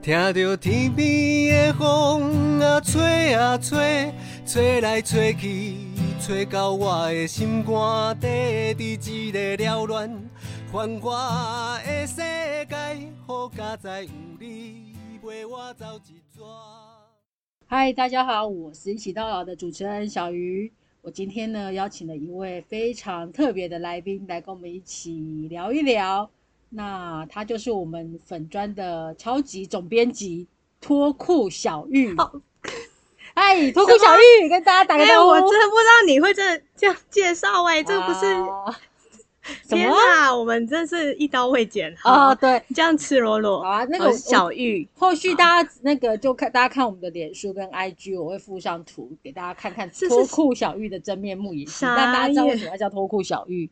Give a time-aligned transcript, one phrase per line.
[0.00, 4.12] 听着天边的风啊吹啊吹，
[4.46, 5.74] 吹来吹去，
[6.20, 10.08] 吹到我的心肝底，伫一个缭乱
[10.72, 12.76] 繁华的世界，
[13.26, 16.42] 好佳哉有你陪我走一逝。
[17.66, 20.72] 嗨，大家好，我是一起到老的主持人小鱼。
[21.02, 26.30] 我今天呢邀请了一位非常特别的来宾来跟我们一起聊一聊。
[26.70, 30.46] 那他就是我们粉砖的超级总编辑
[30.80, 32.14] 脱裤小玉。
[33.34, 35.30] 哎，脱裤小玉，跟大家打个哎、招呼。
[35.30, 38.78] 我真的不知道你会这这样介绍哎、这不是、啊
[39.66, 43.62] 什天么哪，我们真是一刀未剪哦，对，这样赤裸裸。
[43.62, 53.70] 好啊，那个小玉，后续大家那个就看大家看我们的脸书跟 IG，我会附上图给大家看看脱裤小玉的真面目也是，傻让大家知道为眼什么要叫脱裤小玉。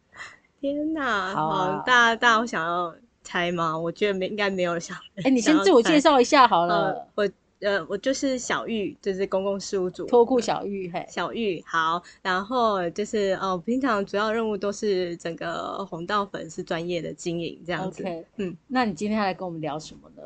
[0.61, 3.79] 天哪，好啊大家大家有想要猜吗？
[3.79, 4.97] 我觉得没应该没有想。
[5.23, 6.01] 哎，你先自我介。
[6.01, 7.29] 绍一下好呃了，，我
[7.61, 10.07] 呃我就是小玉，就是公共事务组。
[10.07, 18.03] 脱裤小玉，嘿，小玉好，然后就是呃，平常主要任务都是整个红道粉丝专业的经营这样子。
[18.03, 20.23] OK，嗯，那你今天要来跟我们聊什么呢？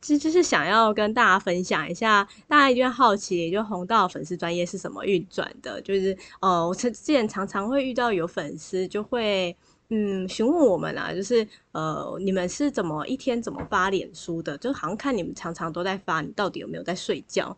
[0.00, 5.80] 其实就是想要跟大家分享一下，大家一定会好奇，就红道粉丝专业是什么运转的。
[5.82, 9.54] 就是呃，我之前常常会遇到有粉丝就会
[9.90, 14.56] 嗯询问我们啊，就是呃你们是怎么一天怎么发脸书的？
[14.58, 17.56] 就好像看你们常常都在发，你到底有没有在睡觉？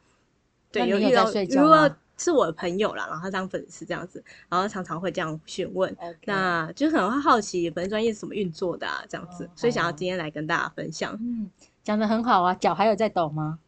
[0.70, 5.96] 对，有遇到在睡觉如果是我的朋友啦，然后他当粉丝这样子，然后常常会这样询问。
[6.26, 11.12] 那就可能会好奇粉丝专业是怎么运作的啊，这样子，哦所以想要今天来跟大家分享。
[11.20, 11.50] 嗯，
[11.82, 13.58] 讲的很好啊，脚还有在抖吗？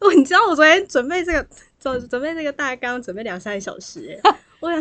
[0.00, 1.46] 哦， 你知道我昨天准备这个
[1.78, 4.80] 准准备这个大纲，准备两三个小时哎， 我想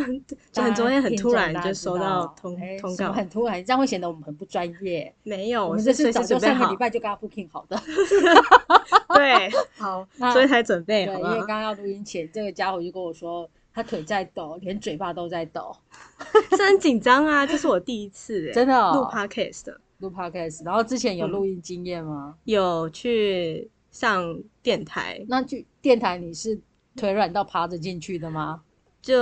[0.51, 5.13] 就很昨天很突然就收到通通告，很突然，这样会显得我们很不专业。
[5.23, 7.79] 没有，我我们这是早是随时准备好就上个礼，拜就跟他 booking 好的。
[9.13, 11.15] 对，好，那所以才准备，对？
[11.15, 15.75] 因为刚刚要录音前，这个家伙就跟我说，他腿在抖，连嘴巴都在抖，
[16.57, 20.65] 是很紧张啊，这是我第一次哎，真的哦录 podcast 的，录 podcast。
[20.65, 22.35] 然后之前有嗯录音经验吗？
[22.45, 26.59] 有去上电台，那去电台你是
[26.95, 28.61] 腿软到趴着进去的吗？
[29.01, 29.15] 就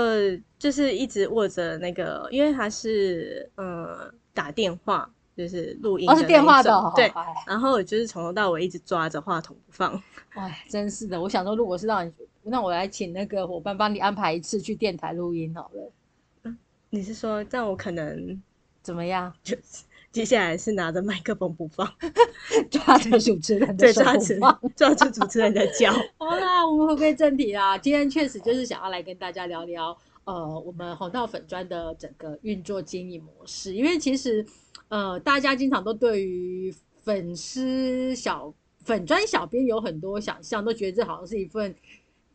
[0.57, 7.07] 就是一直握着那个，因为他是呃打电话，就是录音哦，的是电话的对。
[7.09, 10.01] 哎然后我就是从头到尾一直抓着话筒不放，
[10.33, 11.21] 哎，真是的。
[11.21, 12.11] 我想说，如果是让你，
[12.43, 16.53] 那我来请那个伙伴帮你安排一次去电台录音好了，
[16.89, 18.41] 你是说这样我可能
[18.81, 19.31] 怎么样？
[19.43, 19.55] 就
[20.15, 21.85] 接下来是拿着麦克风不放，
[22.71, 24.61] 抓着主持人的对，手抓住不放。
[24.73, 25.91] 抓住主持人的脚。
[26.17, 27.77] 好啦，我们回归正题啦。
[27.77, 33.73] 今天确实就是想要来跟大家聊聊，呃，我们红道粉砖的整个运作经营模式。
[33.73, 34.45] 因为其实，
[34.87, 38.53] 呃，大家经常都对于粉丝小
[38.85, 41.75] 粉砖小编有很多想象，都觉得这好像是一份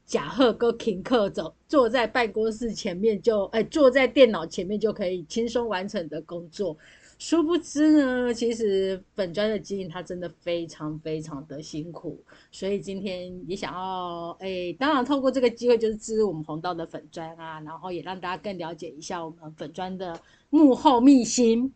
[0.05, 6.77] 假贺跟停课走，坐在办公室前面就，哎、坐在电脑前面就可以轻松完成的工作。
[7.21, 12.19] 殊不知呢，其实粉砖的经营它真的非常非常的辛苦，
[12.51, 21.71] 所以今天也想要，哎，当然透过这个机会就是支持我们红道的粉砖啊，然后也让大家更了解一下我们粉砖的幕后秘辛，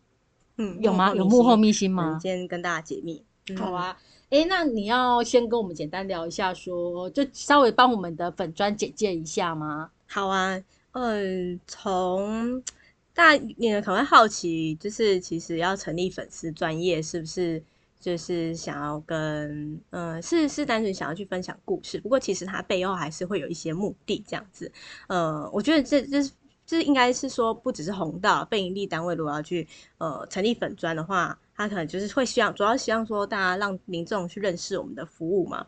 [0.57, 1.13] 嗯，有吗？
[1.13, 2.19] 有幕后秘辛辛吗嗯？
[2.19, 3.23] 今天跟大家解密。
[3.47, 3.95] 嗯好，啊，
[4.31, 9.91] 哎，那你要先跟我们简单聊一下说就稍微帮我们的粉砖简介一下吗？
[10.07, 10.59] 好啊，
[10.93, 12.63] 嗯，从
[13.15, 17.63] 大家你可能会好奇，就是其实要成立粉丝专业，是不是
[17.97, 21.97] 就是想要跟嗯，是是单纯想要去分享故事？
[22.01, 24.69] 不过其实它背后还是会有一些目的，这样子。
[25.07, 26.29] 呃，我觉得这这
[26.65, 29.65] 这应该是说，不只是红道非营利单位，如果要去
[29.97, 35.65] 呃成立粉专的话，他可能就是会希望，主要希望说大家让民众去认识我们的服务嘛。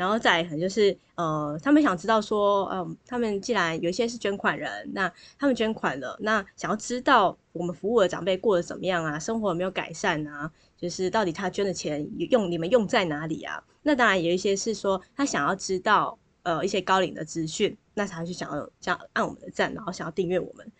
[0.00, 10.50] 然后再可能就是呃，他们想知道说，嗯、他们既然有一些是捐款人，那他们捐款了，那想要知道我们服务的长辈过得怎么样啊，生活有没有改善啊？
[10.78, 13.62] 就是到底他捐的钱用你们用在哪里啊？
[13.82, 20.72] 那当然有一些是说他想要知道呃一些高龄的资讯，那才会去想要想要按我们的赞，然后想要订阅我们。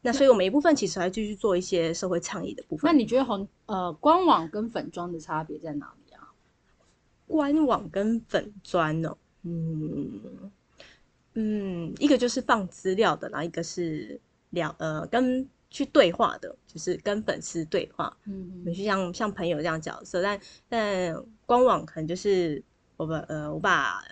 [0.00, 2.90] 那所以我们一部分其实还继续做一些社会倡议的部分。
[2.90, 5.92] 那你觉得红呃官网跟粉装的差别在哪？
[7.28, 10.50] 官网跟粉砖哦，嗯
[11.34, 14.20] 嗯，一个就是放资料的，然后一个是
[14.50, 22.62] 聊呃跟去对话的，就是跟粉丝对话，嗯就像像朋友这样角色，但但官网可能就是
[22.96, 24.02] 我把呃我把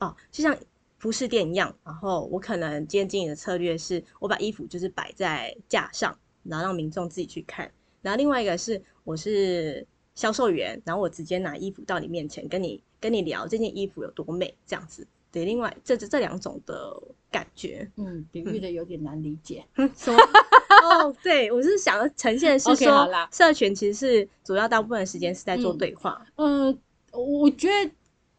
[0.00, 0.54] 哦，就像
[0.98, 7.70] 服饰店一样，然后我可能今天经营的策略是我把衣服就是摆在架上，然后让民众自己去看，
[8.02, 15.06] 然后另外一个是我是销售员，然后我直接拿衣服到你面前，跟你跟你聊这件衣服有多美，这样子。
[15.32, 16.96] 对，另外这这这两种的
[17.30, 19.64] 感觉，嗯，比喻的有点难理解。
[19.96, 26.78] 说哦，对我是想要呈现的是说啦，社群其实是主要大部分的时间是在做对话，嗯，
[27.10, 27.90] 我觉得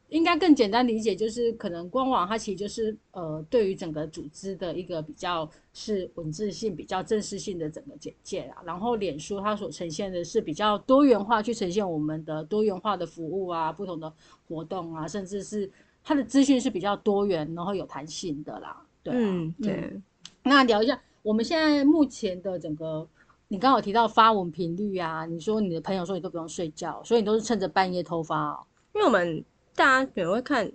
[0.09, 8.61] 应该更简单理解，就是可能官网它其实就是呃，对于整个组织的一个比较是文字性、比较正式性的整个简介啦。
[8.65, 14.11] 然后脸书它所呈现的是比较多元化，去呈现我们的多元化的服务啊、不同的
[14.47, 15.69] 活动啊，甚至是
[16.03, 18.79] 它的资讯是比较多元，然后有弹性的啦。
[19.01, 20.01] 对啊、嗯，对，
[20.43, 23.07] 那聊一下我们现在目前的整个，
[23.47, 28.59] 你刚好提到发文频率啊，你说你的朋友说你都不用睡觉，所以你都是趁着半夜偷发哦。
[28.93, 29.43] 因为我们
[29.75, 30.71] 大家可能会看，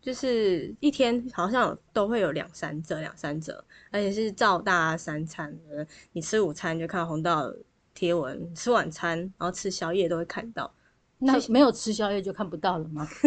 [0.00, 7.52] 就是一天好像都会有两三折、两三折，而且是照大家三餐，呃，你吃午餐就看到红道
[7.94, 10.72] 贴文，吃晚餐然后吃宵夜都会看到。
[11.18, 13.08] 那没有吃宵夜就看不到了吗？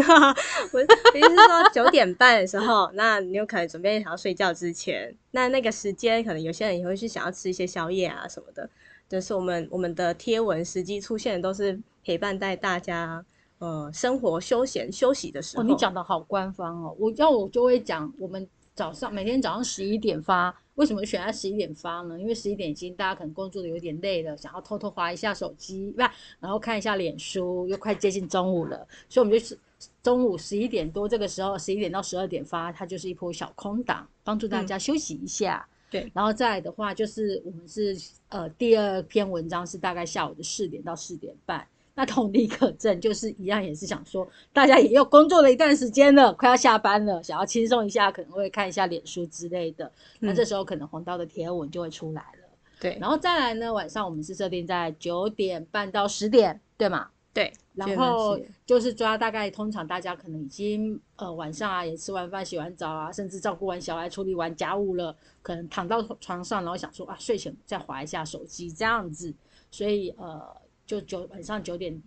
[0.72, 8.70] 我意思是说九点半的时候，那你有可能准备想要睡觉之前，那那个时间可能有些人也会去想要吃一些宵夜啊什么的。
[9.10, 13.26] 就是我们我们的贴文实际出现的都是陪伴在大家
[13.60, 15.64] 呃生活休闲休息的时候。
[15.64, 22.20] 哦，你讲的好官方哦，我要我就会讲，我们早上每天早上十一点发，为什么选在十一点发呢？
[22.20, 26.02] 因为十一点已经大家可能工作的有点累了，想要偷偷划一下手机，不，
[26.40, 29.58] 然后看一下脸书，又快接近中午了，所以我们就是
[30.04, 35.68] 中午十一点多这个时候，十一点到十二点发，它就是一波小空档，帮助大家休息一下。
[35.90, 41.66] 对然后再来的话，就是我们是呃第二篇文章是大概下午的四点到四点半。
[41.98, 49.92] 那同理可证，就是一样也是想说，大家也又工作了一段时间了，快要下班了，想要轻松一下，可能会看一下脸书之类的。
[50.20, 52.48] 那这时候可能红刀的贴文就会出来了。
[52.80, 57.08] 对然后再来呢，晚上我们是设定在九点半到十点，对吗？
[57.34, 69.34] 对，然后就是抓大概，通常大家可能已经呃晚上啊也吃完饭、洗完澡啊，甚至照顾完小孩、处理完家务了，可能躺到床上，然后想说啊睡前再划一下手机这样子，
[69.70, 70.46] 所以呃
[70.88, 72.02] 就九晚上九点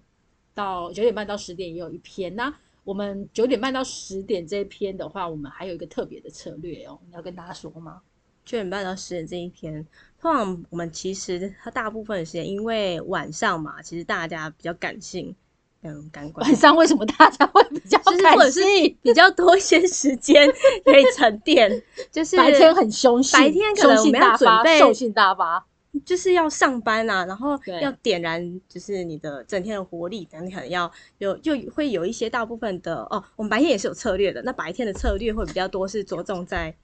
[0.52, 2.34] 到九点半到十点也有一篇。
[2.34, 8.00] 那我们九点半到十点这一篇的话，我们还有一个特别的策略哦，你要跟大家说吗？
[8.44, 9.86] 九点半到十点这一篇，
[10.18, 15.36] 通常我们其实它大部分的时间，因为晚上嘛，其实大家比较感性，
[15.82, 18.96] 嗯，感官晚上为什么大家会比较感就是或者是性？
[19.02, 20.50] 比较多一些时间
[20.84, 21.70] 可以沉淀，
[22.10, 25.66] 就是白天很凶性，白天可能我们要，准备兽性大发。
[26.04, 36.74] 就是要上班啊，然后要点燃就是你的整天的活力，然后你可能要有就会有一些大部分的哦，我们白天也是有策略的，那白天的策略会比较多是着重在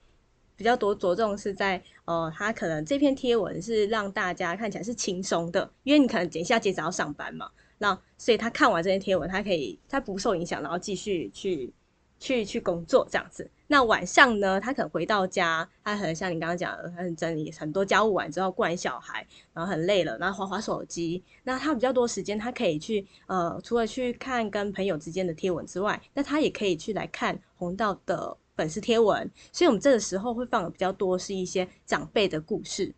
[0.57, 11.73] 比较多着重是在呃，他可能这篇贴文是让大家看起来是轻松的，因为你可能等一下接着要上班嘛，那所以他看完这篇贴文，他可以他不受影响，然后继续去
[12.19, 13.49] 去去工作这样子。
[13.69, 21.23] 那晚上呢，他可能回到家，他可能像你刚刚讲的，他很整理很多家务完之后，顾完小孩，然后很累了，然后划划手机。
[21.43, 29.29] 那他比较多时间，他可以去呃，除了去看跟朋友之间的贴文之外，那他也可以去来看红道的粉丝贴文。
[29.53, 32.95] 所以我们这个时候会放的比较多是一些长辈的故事。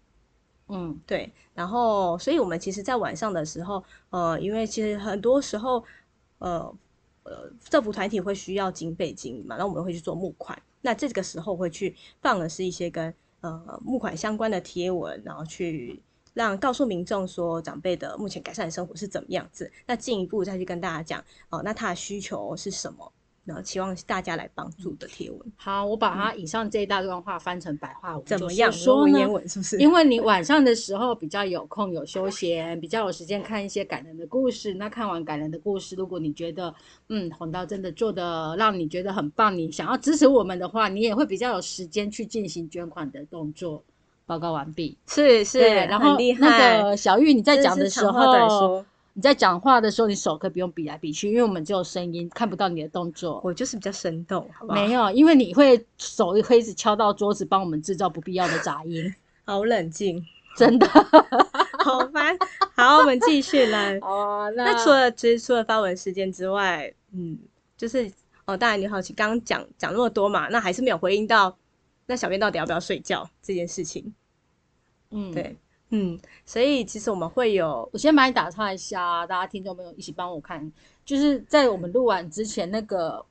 [0.71, 5.83] 嗯，对，然后，所以我们其实，在晚上的时候，呃，因为其实很多时候，
[6.41, 6.71] 呃
[7.29, 16.01] 呃，政府团体会需要经费经营嘛，那我们会去做募款，那这个时候会去放的是一些跟呃募款相关的贴文，然后去
[16.33, 23.13] 让告诉民众说长辈的目前改善生活是怎么样子，那进一步再去跟大家讲，哦、那他的需求是什么，
[23.49, 28.71] 然后期望大家来帮助的贴文，好，我把它以上这一大段话翻成白话文，怎么样？
[28.71, 29.33] 说呢文言？
[29.33, 29.79] 文是不是？
[29.79, 34.75] 因为你晚上的时候比较有空、有休闲，比较有时间看一些感人的故事。
[34.75, 36.75] 那看完感人的故事，如果你觉得
[37.09, 43.83] 嗯红道真的做的让你觉得很棒，你想要支持我们的话，你也会比较有时间去进行捐款的动作。
[44.27, 44.95] 报告完毕。
[45.07, 46.51] 是是，然后很厉害。
[46.51, 48.87] 那个小玉，你在讲的时候说，
[49.19, 53.41] 你在讲话的时候，你手可以不用比来比去，因为我们只有声音，看不到你的动作。
[53.43, 54.79] 我就是比较生动，好不好？
[54.79, 59.13] 没有，因为你会手会一直敲到桌子，帮我们制造不必要的杂音，
[59.45, 60.25] 好冷静，
[60.57, 60.87] 真的。
[61.85, 62.39] 好烦。
[62.77, 63.99] 好，我们继续来。
[64.07, 67.37] 哦，那那除了其实除了发文事件之外，嗯，
[67.77, 68.09] 就是
[68.45, 71.59] 哦，当然你好奇，刚刚讲讲那么多嘛，那还是没有回应到
[72.07, 74.15] 那小编到底要不要睡觉这件事情。
[75.11, 75.57] 嗯，对，
[75.91, 80.71] 嗯，所以其实我们会有我先把你打岔一下，大家听众朋友一起帮我看，
[81.05, 83.25] 就是在我们录完之前，那个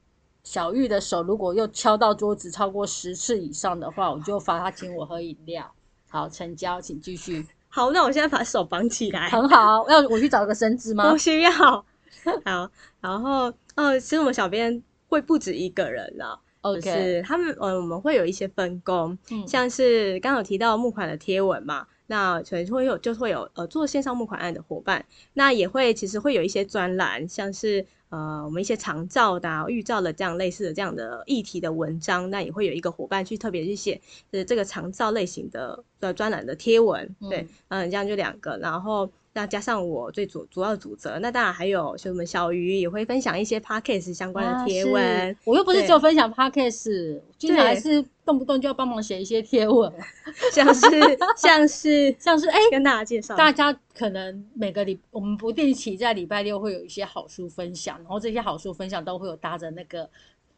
[0.43, 5.71] 小玉的手如果又敲到桌子超过十次以上的话，我就罚他请我喝饮料。
[6.09, 7.45] 好，成交，请继续。
[7.67, 9.29] 好，那我现在把手绑起来。
[9.29, 11.17] 很好，要我去找个绳子吗不？
[11.17, 11.51] 需要。
[12.45, 12.71] 好，
[13.01, 16.39] 然后呃，其实我们小编会不止一个人啦。
[16.63, 39.09] 就 OK，是他们嗯，我们会有一些分工，嗯像是刚刚有提到募款的贴文嘛，那可能会有就会有呃做线上募款案的伙伴，那也会其实会有一些专栏，像是呃我们一些长照的、啊、预照的这样类似的这样的议题的文章，那也会有一个伙伴去特别去写是这个长照类型的的专栏的贴文，对，嗯，这样就两个，然后。
[39.37, 49.93] 那加上我最主主要的主责，那当然还有像我们小鱼也会分享一些 podcast 相关的贴文，啊我又不是对只有分享 podcast，经常还是动不动就要帮忙写一些贴文
[50.51, 50.89] 像是
[51.37, 52.57] 像是像是哎。
[52.71, 60.09] 跟大家介绍，大家可能每个礼，我们不定期在礼拜六会有一些好书分享，然后这些好书分享都会有搭着那个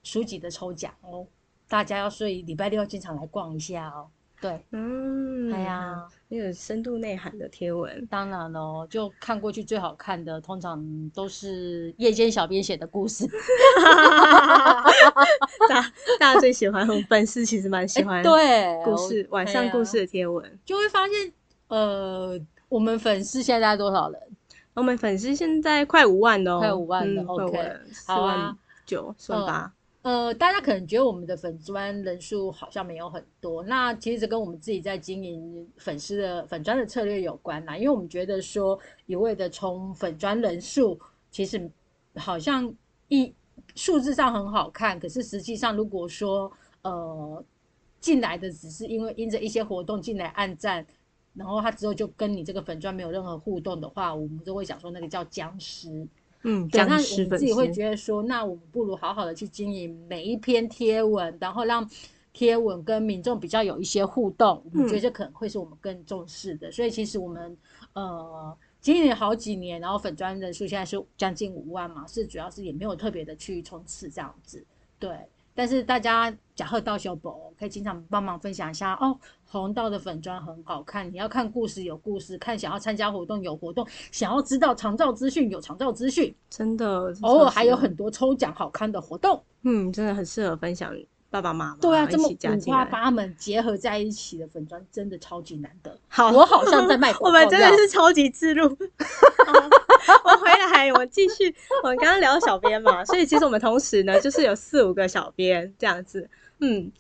[0.04, 1.28] 书籍的抽奖哦，
[1.68, 4.08] 大家要所以礼拜六要经常来逛一下哦。
[4.42, 10.82] 对，嗯，哎呀，那个深度内涵的贴文，当然喽，就看过去最好看的，通常
[11.14, 13.28] 都是夜间小编写的故事。
[15.68, 15.82] 大
[16.20, 20.60] 大家最喜欢，我们粉丝其实蛮喜欢哎 对故事晚上故事的贴文。
[20.64, 21.34] 就会发现，
[21.68, 24.22] 呃，我们粉丝现在多少人？
[24.74, 29.74] 我们粉丝现在快五万了哦，快五万了嗯 OK 四万九，四万八。
[30.02, 37.78] 呃，大家可能觉得我们的粉砖人数好像没有很多，那其实跟我们自己在经营粉丝的粉砖的策略有关啦。
[37.78, 40.98] 因为我们觉得说，一味的冲粉砖人数，
[41.30, 41.70] 其实
[42.16, 42.74] 好像
[43.10, 43.34] 一
[43.76, 46.50] 数字上很好看，可是实际上如果说
[46.84, 47.44] 呃
[48.00, 50.86] 进来的只是因为因着一些活动进来按赞，
[51.34, 56.08] 然后他之后就跟你这个粉砖没有任何互动的话，我们就会想说那个叫僵尸。
[56.44, 61.90] 嗯，对，那僵我们自己会，觉得说，那我们不如好好的去经营每一篇贴文，然后让
[62.32, 66.72] 贴文跟民众比较有一些互动，我们觉得嗯这可能会是我们更重视的。
[66.72, 67.58] 所以其实我们
[67.94, 74.66] 呃经营了好几年，然后粉砖人数现在是将近五万嘛，是主要是也没有特别的去冲刺这样子，
[74.98, 75.12] 对。
[75.60, 89.44] 但是大家假贺到小宝可以经常帮忙分享一下哦，红道的粉砖很好看，你要看故事有故事，看想要参加活动有活动，想要知道长照资讯有长照资讯，真的偶尔还有很多抽奖好看的活动。
[89.64, 90.94] 嗯，真的很适合分享
[91.30, 92.72] 爸爸妈妈对啊，这么五。
[92.72, 95.94] 花八门结合在一起的粉砖，真的超级难得。
[96.08, 98.66] 好，我好像在卖 我广告们真的是超级自录。
[100.24, 101.54] 我回来，我继续。
[101.84, 106.30] 我们刚刚聊小编嘛，所以其实我们同时呢，就是有四五个小编这样子。
[106.60, 106.92] 嗯，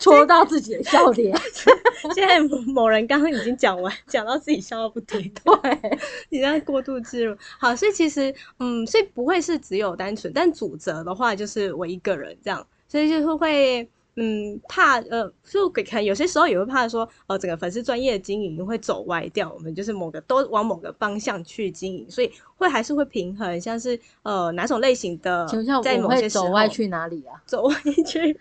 [0.00, 1.36] 戳到自己的笑点。
[2.14, 5.32] 现在某某人刚刚已经讲完，讲到自己笑到不停。
[5.44, 7.36] 对，你在过度自入。
[7.58, 13.90] 好，所以其实嗯，所以不会是只有单纯，但主责的话就是我一个人这样，所以就是会。
[14.20, 25.46] 嗯，怕呃，就可能有些时候也会怕说，呃，整个粉丝专业的经营会走歪掉，我们就是某个都往某个方向去经营，所以会还是会平衡，像是呃哪种类型的
[25.84, 27.40] 在某些时候走歪去哪里啊？
[27.46, 28.36] 走歪去，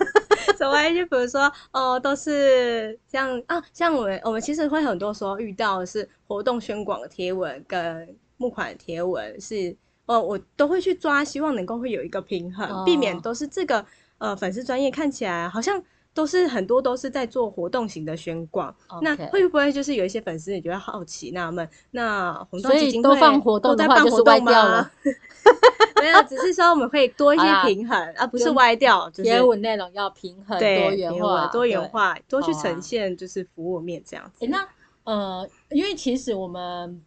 [0.58, 9.74] 走歪去，比如说，哦、都是像啊，像我们我们其实会很多时候遇到的是活动宣广的贴文跟募款的贴文是，
[10.04, 13.84] 呃，我都会去抓，希望能够会有一个平衡，哦避免都是这个
[14.22, 15.82] 呃粉丝专业看起来好像。
[16.14, 21.66] 都是很多都是在做活动型的宣广那会不会就是有一些粉丝你觉得好奇纳闷？
[21.92, 24.90] 那红豆所以基金会都放活动都在办活动歪掉吗了？
[26.02, 31.88] 没有，只是说我们会多一些平衡，而不是歪掉，就是贴文内容要平衡、对多元化、多元。
[31.88, 34.44] 化，多去呈现就是服务面这样子。
[34.44, 34.68] 诶那
[35.04, 37.00] 呃，因为其实我们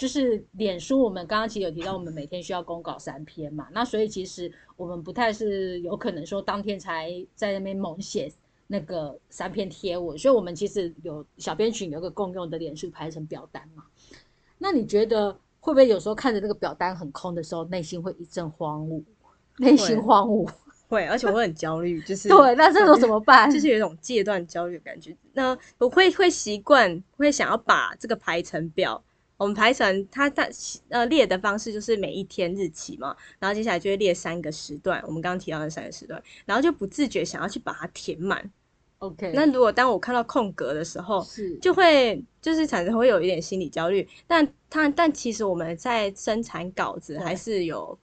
[0.00, 8.32] 就是脸书，我们刚刚其实有提到，我们每天需要公稿三篇嘛，那所以其实我们不太是有可能说当天才在那边猛写
[8.66, 13.84] 那个三篇贴文，所以我们其实有小编群有一个共用的脸书排成表单嘛。
[14.56, 15.30] 那你觉得
[15.60, 19.04] 会不会有时候看着那个表单很空的时候，内心会一阵荒芜，
[19.58, 20.50] 内心荒芜？
[20.88, 23.50] 会，而且我会很焦虑，就是 对，那这时候怎么办？
[23.52, 25.14] 就是有一种戒断焦虑的感觉。
[25.34, 29.04] 那我会会习惯，会想要把这个排成表。
[29.40, 30.46] 我们排成它它
[30.90, 38.50] 呃列的方式就是每一天日期嘛，然后接下来就会列三个时段，我们刚刚提到的三个时段，然后就不自觉想要去把它填满。
[38.98, 41.56] OK，那如果当我看到空格的时候，是。
[41.56, 47.24] 就会就是产生会有一点心理焦虑，但它但其实我们在生产稿子对。
[47.24, 47.98] 还是有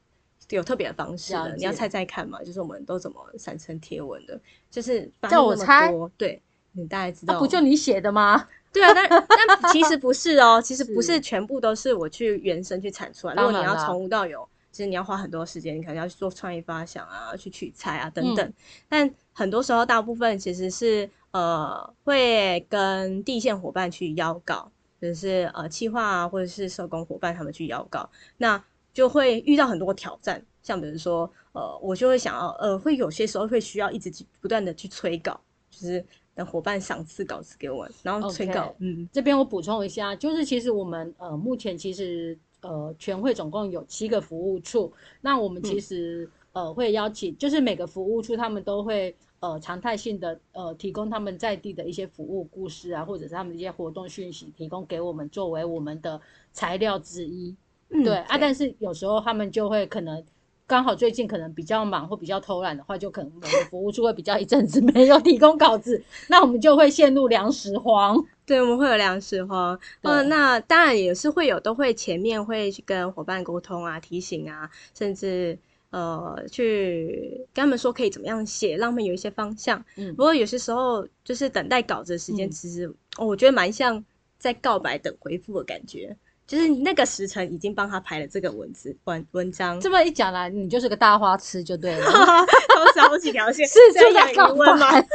[0.50, 4.42] 有特别的方式的，你要猜猜看嘛，就是我们都怎么产生贴文的，
[4.72, 6.42] 就是发叫我猜多，对
[6.78, 8.48] 你大概知道，那不就你写的吗？
[8.72, 14.48] 对啊，但但 其实不是哦，其实不是是全部都是我去原生去产出来，如果你要从无到有。
[14.70, 18.46] 其实你要花很多时间，你可能要去做创意发想啊，去取材啊等等。
[18.46, 18.54] 嗯
[18.88, 24.70] 但很多时候，大部分其实是呃会跟地线伙伴去邀稿，
[25.02, 28.08] 就是呃企划啊或者是社工伙伴他们去邀稿，
[28.38, 35.40] 那就会遇到很多挑战，像比如说呃我就会想要呃会有些时候会需要一直去不断的去催稿，
[35.72, 36.06] 就是
[36.38, 39.10] 等伙伴赏赐稿子给我，然后催稿嗯。
[39.12, 56.22] 这边我补充一下，就是其实我们呃目前其实呃全会总共有七个服务处，那我们其实、呃会邀请，就是每个服务处他们都会呃常态性的呃提供他们在地的一些服务故事啊，或者是他们的一些活动讯息，提供给我们作为我们的
[56.54, 57.56] 材料之一。
[57.90, 60.24] 嗯对啊，但是有时候他们就会可能
[60.68, 68.22] 刚好最近可能比较忙或比较偷懒的话，就可能某个服务处会比较一阵子没有提供稿子，那我们就会陷入粮食荒。
[68.46, 69.80] 对，我们会有粮食荒。
[70.02, 75.58] 嗯呃，那当然也是会有，都会前面会去跟伙伴沟通啊、提醒啊，甚至
[75.90, 79.84] 呃去跟他们说可以怎么样写，让他们有一些方向。
[79.96, 82.86] 嗯不过有些时候就是等待稿子的时间，嗯其实、
[83.18, 84.04] 哦我觉得蛮像
[84.38, 86.16] 在告白等回复的感觉。
[86.48, 92.06] 就是那个时辰已经帮他排了这个文字文文章，这么一讲来，你就是个大花痴就对了。
[92.10, 95.08] 同时好几条线，是这样就在告有疑问吗白？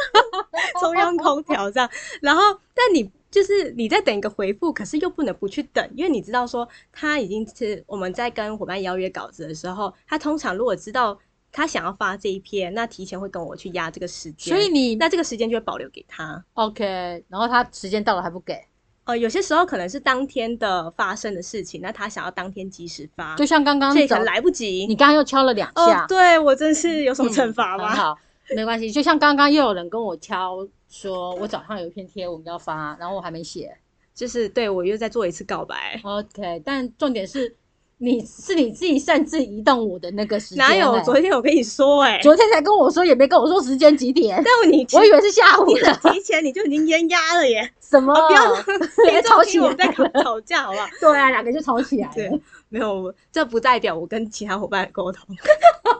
[0.78, 1.88] 中央 空调这样，
[2.20, 2.42] 然后
[2.74, 11.18] 但你就是你在等一个回复，可是又不能不去等，因为你知道说他已经是我们在跟伙伴邀约稿子的时候，他通常如果知道
[11.50, 16.44] 他想要发这一篇，那提前会跟我去压这个时间，所以你那这个时间就会保留给他。
[16.54, 18.58] OK，然后他时间到了还不给，
[19.04, 24.86] 呃，有些时候可能是当天的发生的事情，那他想要当天及时发，就像刚刚早所以可能来不及。
[24.86, 27.88] 你刚刚又敲了两下哦，，对我真是有什么惩罚吗？
[27.88, 28.18] 很好，
[28.54, 28.90] 没关系。
[28.90, 33.76] 就像刚刚又有人跟我敲说，我早上有一篇贴文要发，然后我还没写。
[34.14, 35.98] 就是对我又再做一次告白。
[36.04, 37.56] OK，但重点是
[38.04, 40.90] 你是你自己擅自移动我的那个时间、哪有？
[40.90, 45.92] 欸昨天我跟你说、欸，哎，昨天才跟我说，也没跟我说时间几点，但你我以为是下午你的。
[46.10, 47.72] 提前你就已经淹压了耶！
[47.80, 48.12] 什么？
[48.12, 48.76] 哦不要
[49.08, 50.86] 别吵起来我们在来吵吵架，好不好？
[51.00, 52.12] 对啊，两个就吵起来了。
[52.12, 55.24] 对，没有，这不代表我跟其他伙伴沟通，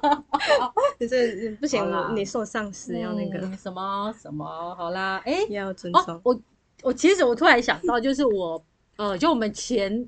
[0.99, 4.44] 就是不行好啦，我你是我上司，要那个嗯什么什么？
[4.77, 6.20] 好啦，哎、要尊哦，。
[6.24, 6.40] 我
[6.83, 8.61] 我其实我突然想到，就是我
[8.96, 10.05] 呃，就我们前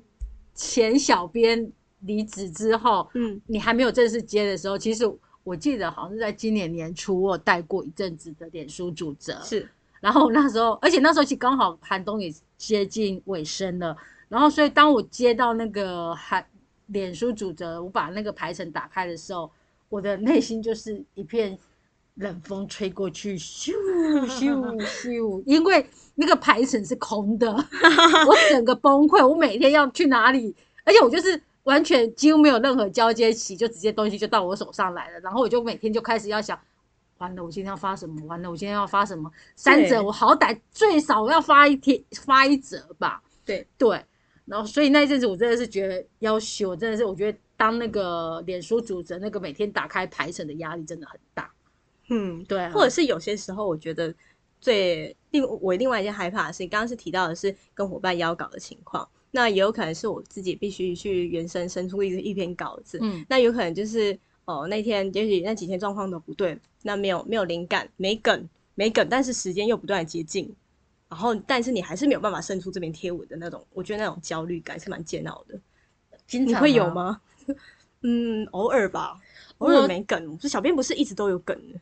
[0.53, 1.71] 前小编
[2.05, 5.03] 离职之后，嗯，你还没有正式接的时候，其实
[5.43, 9.67] 我记得好像是在今年年初，我有带过一阵子的脸书主责，是
[9.99, 13.95] 然后那时候，而且那时候其实刚好寒冬也接近尾声了，
[14.29, 16.45] 然后所以当我接到那个寒
[16.87, 19.49] 脸书主责，我把那个排程打开的时候，
[19.89, 21.57] 我的内心就是一片
[22.15, 23.71] 冷风吹过去，咻
[24.27, 31.41] 咻 咻，因为那个排程是空的， 我整个崩溃，我每天要去哪里，而且我就是。
[31.65, 36.59] 完全几乎没有任何交接期，就直接东西就到我手上来了，然后我就每天就开始要想，
[37.17, 38.25] 完了，我今天要发什么？
[38.25, 39.31] 完了，我今天要发什么？
[39.55, 43.21] 三折，我好歹最少要发一天，发一折吧。
[43.43, 44.03] 对对，
[44.45, 51.51] 然后所以那一阵子我真的是觉得要求，我真的是我觉得当那个脸书主责那个每天打开排程的压力真的很大。
[52.09, 54.13] 嗯，对啊，或者是有些时候，我觉得
[54.61, 70.55] 最另我另外一件害怕的是，刚刚是提到的是跟伙伴邀稿的情况，那也有可能是我自己必须去原生生出一一篇稿子，嗯那有可能就是哦那天也许那几天状况都不对，那没有没有灵感，没梗没梗，但是时间又不断的接近，
[71.09, 75.59] 然后但是你还是没有办法生出这篇贴文的那种，我觉得那种焦虑感是蛮煎熬的。
[76.25, 77.19] 经常你会有吗？
[78.07, 79.19] 嗯，偶尔吧，
[79.57, 80.37] 偶尔没梗。
[80.37, 81.79] 这小编不是一直都有梗的。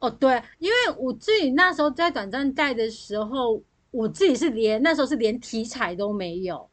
[0.00, 6.68] 哦，对，因为我自己那时候在短暂带的时候，我自己是连那时候是连题材都没有。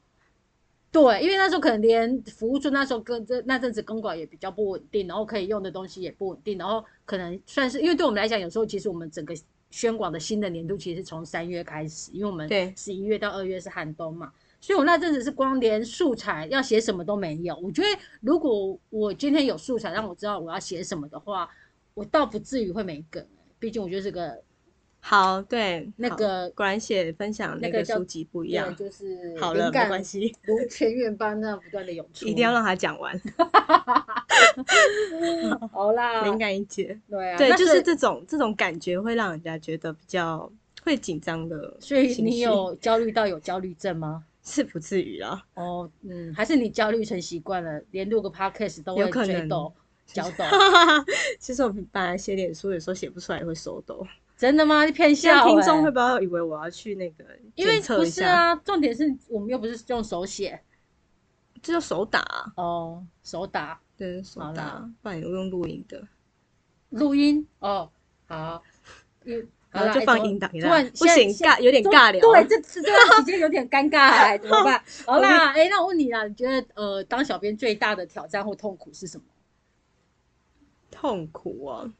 [0.91, 9.35] 对，因为那时候可能连服务处那时候跟这那阵子公稿也比较不稳定，然后可以用的东西也不稳定，然后可能算是因为对我们来讲，有时候其实我们整个
[9.69, 17.55] 宣广的新的年度其实是从三月开始，因为我们对十一月到二月是寒冬嘛，所以我那阵子是光连素材要写什么都没有。
[17.57, 17.87] 我觉得
[18.21, 21.47] 如果我今天有素材让我知道我要写什么的话，
[21.93, 23.23] 我倒不至于会没梗、
[23.59, 24.41] 毕竟我就是个
[25.01, 28.75] 好，对，那个果然写分享那那个书籍不一对样。
[28.75, 33.19] 就是好了，没关系，如泉源般那样不断的涌出， 一定要让他讲完，
[35.71, 36.99] 好啦， 灵感一节。
[37.09, 40.51] 对啊，对，就是这种这种感觉会让人家觉得比较
[40.83, 44.23] 会紧张的，所以你有焦虑到有焦虑症吗？
[44.43, 45.41] 是不至于啦。
[45.55, 49.71] 哦，嗯，还是你焦虑成习惯了，连录个 podcast 都会有可能抖、
[50.05, 50.43] 脚抖，
[51.39, 54.05] 其实我本来写脸书有时候写不出来也会手抖，
[54.39, 54.85] 真的吗？
[54.85, 57.25] 你骗现在笑、欸，听众会不会以为我要去那个
[57.55, 58.05] 因为不？
[58.05, 60.57] 是啊，重点是我们又不是用手写
[61.61, 66.07] 这叫手打啊，哦，手打对，手打不然我用录音的。
[66.91, 67.91] 录音哦，
[68.27, 68.63] 好，
[69.25, 72.21] 因然后就放音档突然，不行，尬有点尬聊。
[72.21, 74.81] 对，这这这段时间有点尴尬，哎 怎么办？
[75.05, 79.23] 好啦，哎，那我问你啦，你觉得呃，当小编最大的挑战或痛苦是什么？
[80.89, 81.91] 痛苦哦。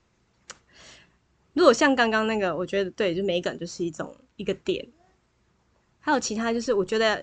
[1.59, 4.87] 如果像刚刚那个，我觉得对，就美感就是一种一个点。
[5.99, 7.21] 还有其他，就是我觉得，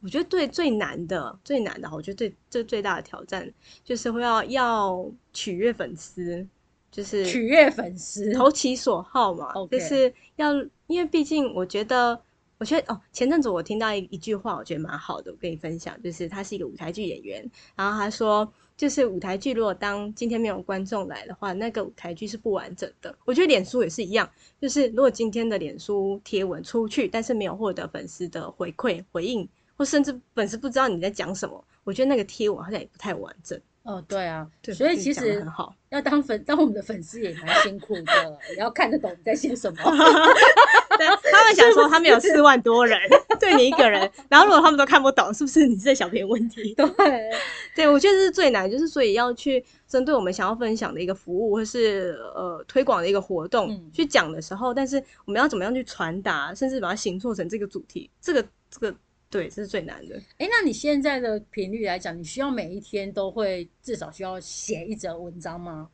[0.00, 3.48] 我觉得对最难的最难的，我觉得最最最大的挑战
[3.84, 6.44] 就是会要要取悦粉丝，
[6.90, 9.52] 就是取悦粉丝，投其所好嘛。
[9.70, 10.52] 就是要，
[10.88, 12.20] 因为毕竟我觉得，
[12.58, 23.16] 我觉得哦，前阵子我听到一一句话，我觉得蛮好的，我跟你分享，就是他是一个舞台剧演员，然后他说，就是舞台剧如果当今天没有观众来的话，那个舞台剧是不完整的。
[23.24, 24.28] 我觉得脸书也是一样，
[24.60, 33.58] 就是如果今天的脸书贴文出去，但是没有获得粉丝的回馈回应，或甚至粉丝不知道你在讲什么，我觉得那个贴文好像也不太完整。
[33.84, 35.74] 哦，对啊，对，所以其实很好。
[35.90, 39.80] 要当粉，当我们的粉丝也蛮辛苦的，也 要看得懂你在写什么。
[40.96, 42.98] 对， 他们想说他们有四万多人，
[43.40, 46.74] 对你一个人，然后如果他们都看不懂，是不是你这小编问题？
[46.74, 47.30] 对，
[47.74, 58.94] 对，我觉得这是最难，就是所以要去针对我们想要分享的一个服务，或是呃推广的一个活动、嗯去讲的时候，但是我们要怎么样去传达，甚至把它形塑成这个主题，这个这个
[59.30, 60.16] 对，这是最难的。
[60.38, 65.88] 哎，那你现在的频率来讲，你需要每一天都会至少需要写一则文章吗？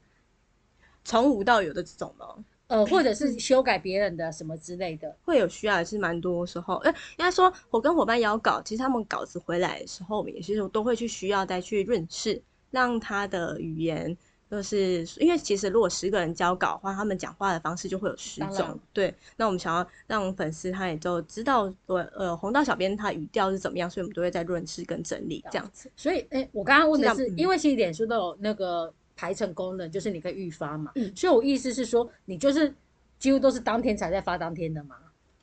[1.05, 2.27] 从无到有的这种吗？
[2.73, 5.15] 呃，或者是修改别人的什么之类的？
[5.27, 6.77] 会有需要，也是蛮多时候。
[6.77, 14.17] 呃，应该说，我跟伙伴要稿，其实他们稿子回来的时候，我们也是都会去需要再去润饰，让他的语言，
[14.51, 18.81] 就是因为其实如果十个人交稿的话，他们讲话的方式就会有十种。
[18.95, 25.91] 对，那我们想要让粉丝他也就知道，我呃红道小编他语调是怎么样，所以我们都会在润饰跟整理这样子。
[25.95, 28.91] 所以，哎，我刚刚问的是，是嗯因为其实脸书都有那个
[29.23, 30.91] 排成功能，就是你可以预发嘛。
[30.97, 32.75] 嗯所以我意思是说，你就是
[33.21, 34.97] 几乎都是当天才在发当天的嘛。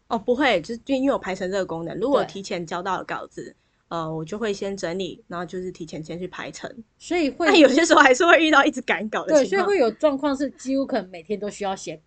[0.09, 3.55] 哦，不会，就是因为我排成这个功能，如果提前交到了稿子。
[3.87, 6.71] 呃，我就会先整理，然后就是提前先去排程。
[6.99, 9.65] 所以会但有些时候还是会遇到一直赶稿的对，情况。
[9.65, 11.99] 所以会有状况是几乎可能每天都需要写，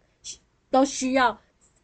[0.71, 1.37] 都需要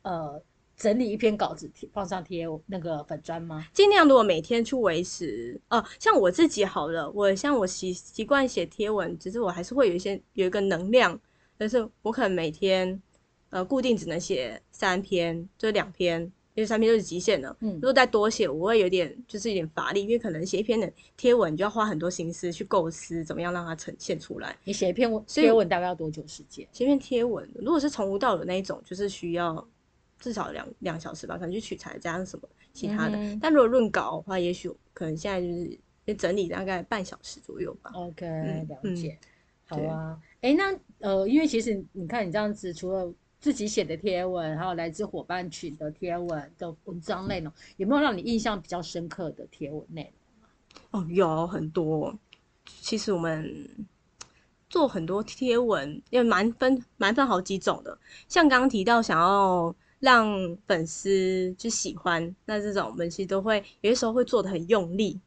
[0.02, 0.40] 呃
[0.78, 3.66] 整理一篇稿子贴放上贴那个粉砖吗？
[3.74, 11.18] 尽量如果每天去维持，呃，像我自己好了，我像我习习惯写贴文，只是我还是会有一些有一个能量，
[11.56, 13.02] 但是我可能每天
[13.50, 16.20] 呃固定只能写三篇，就两篇，
[16.54, 17.56] 因为三篇就是极限了。
[17.58, 24.56] 嗯如果再多写，我会有点就是有点乏力，因为可能写一篇的贴文，你就要花很多心思去构思怎么样让它呈现出来。
[24.62, 26.64] 你写一篇文所以贴文大概要多久时间？
[26.70, 29.66] 写一篇贴文，如果是从无到有那一种，就是需要
[30.18, 33.16] 至少两两小时吧，可能去取材加上什么其他的。
[33.16, 37.90] 嗯但如果论稿的话，也许可能现在就是就整理大概半小时左右吧。
[37.94, 39.18] OK，嗯了解。
[39.66, 50.10] 好啊，哎，那呃，因为其实你看你这样子，除了自己写的贴文，还有来自伙伴群的贴文的文章内容，有没有让你印象比较深刻的贴文内
[50.90, 51.02] 容？
[51.02, 52.18] 哦，有很多。
[52.64, 53.68] 其实我们
[54.70, 57.98] 做很多贴文，也蛮分蛮分好几种的。
[58.26, 65.20] 像刚刚提到想要让粉丝就喜欢，那这种我们其实都会有些时候会做的很用力，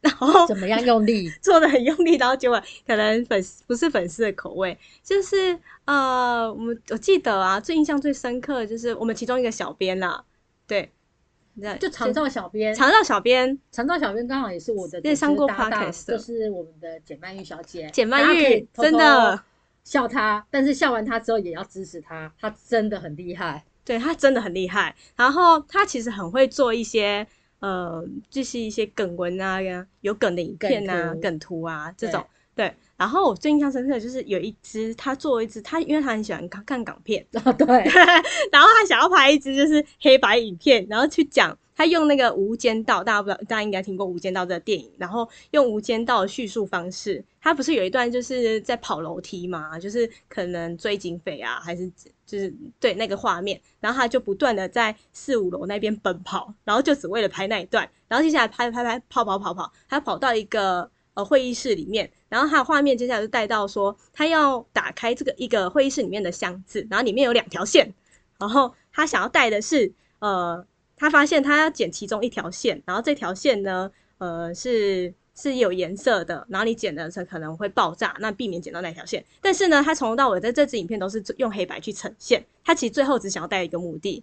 [0.00, 1.28] 然后怎么样用力？
[1.42, 10.24] 做的很用力，然后结果可能粉丝不是粉丝的口味，就是呃，我们我记得啊，最印象最深刻的就是我们其中一个小编啦，
[10.66, 10.90] 对，
[11.54, 17.90] 那就长照小编，长照小编长照小编刚好也是我的也上过搭档 podcast 的就是我们的简曼玉小姐。
[17.92, 19.42] 简曼玉真的
[19.84, 23.64] 笑她，但是笑完她之后也要支持她，她真的很厉害。
[23.84, 27.26] 对他真的很厉害，然后他其实很会做一些
[27.60, 29.58] 呃，就是一些梗文啊，
[30.00, 32.24] 有梗的影片啊、梗图啊这种。
[32.54, 37.66] 对，然后我最印象深刻的就是有一支他做一支，他因为他很喜欢看看港片，哦，对，
[38.52, 51.90] 然后他想要拍一支就是黑白影片，然后去讲他用那个《无间道》，大家不知道，大家应该听过《无间道》这个电影，然后用《无间道》的叙述方式，他不是有一段就是在跑楼梯嘛，就是可能追警匪啊，还是
[52.26, 60.90] 就是对那个画面，然后他就不断的在四五楼那边奔跑，然后就只为了拍那一段，然后接下来拍拍拍跑跑跑跑，他跑到一个。
[61.14, 67.92] 呃，会议室里面，然后他的画面接下来就带到说，他要打开这个一个会议室里面的箱子，然后里面有两条线，
[68.38, 70.66] 然后他想要带的是，呃，
[71.02, 79.24] 他发现他要剪其中一条线，然后这条线呢，呃，是是有颜色的，然后你剪的时候可能会爆炸，那避免剪到那条线。
[79.40, 84.22] 但是呢，他从头到尾在这支影片都是用黑白去呈现，他其实最后只想要带一个目的，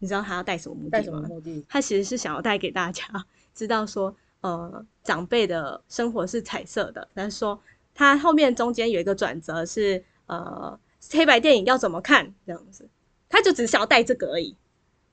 [0.00, 1.28] 你知道他要带什么目带什么的吗？
[1.30, 1.64] 目的？
[1.66, 3.06] 他其实是想要带给大家
[3.54, 7.58] 知道说，呃，长辈的生活是彩色的，但是说
[7.94, 10.78] 他后面中间有一个转折是，呃，
[11.10, 12.86] 黑白电影要怎么看这样子。
[13.30, 14.54] 他就只是想要带这个而已，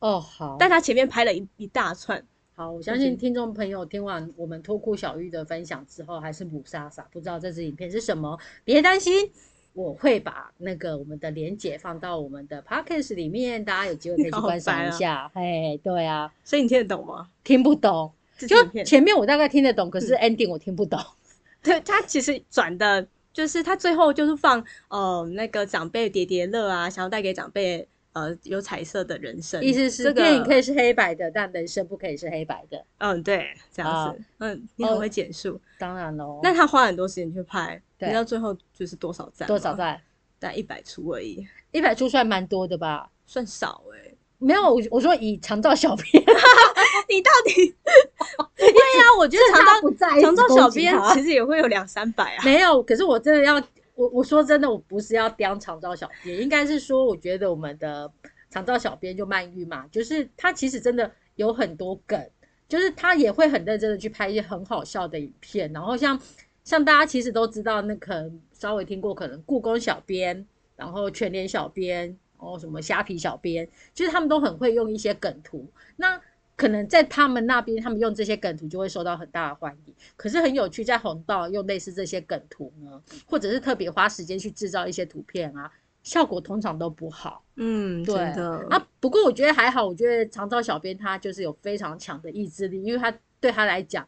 [0.05, 2.23] 哦，好，但他前面拍了一一大串。
[2.53, 8.37] 好，我相信听众朋友听完我们脱裤小玉的分享之后，还是母傻傻不知道这支影片是什么。
[8.63, 9.31] 别担心，
[9.73, 15.27] 我会把那个我们的连结放到我们的 podcast 里面，大家有机会可以去观赏一下。
[15.33, 17.27] 嘿，对啊，所以你听得懂吗？
[17.43, 18.11] 听不懂，
[18.47, 20.99] 就前面我大概听得懂，可是 ending 我听不懂。
[21.63, 32.83] 对他其实转的，就是他最后就是放呃那个长辈叠叠乐啊，想要带给长辈呃有彩色的人生，意思是这个电影可以是黑白的，但人生不可以是黑白的。
[32.97, 39.45] 嗯对这样啊子，嗯你很会简述，当然喽，那他花很多时间去拍，对你知道最后就是多少赞？
[39.47, 39.73] 多少？
[39.73, 40.01] 赞？
[40.39, 43.09] 大概一百出而已，一百出算蛮多的吧？
[43.25, 46.23] 算少哎、没有，我我说以长照小编，
[47.09, 47.75] 你到底？
[48.55, 52.43] 对呀、我觉得他长不在照长照小编编其实也会有两三百啊。
[52.45, 53.61] 没有，可是我真的要，
[53.95, 58.11] 我我说真的，我不是要刁长照小编，应该是说，我觉得我们的
[58.49, 62.29] 长照小编就曼玉嘛，就是他其实真的有很多梗，
[62.67, 66.19] 就是他也会很认真的去拍一些很好笑的影片，然后像
[66.63, 76.21] 像大家其实都知道，那可能稍微听过，可能故宫小编，然后全联小编，然后什么虾皮小编，就是他们都很会用一些梗图，那。
[76.57, 79.93] 可能在他们那边，他们用这些梗图就会受到很大的欢迎。
[80.15, 85.69] 可是很有趣，在红道用类似这些梗图呢，或者是特别花时间去制造一些图片啊，
[86.01, 87.43] 效果通常都不好。
[87.55, 94.07] 嗯，对的啊，不过我觉得还好，我觉得长照小编他就是有非常强的意志力，因为他对他来讲，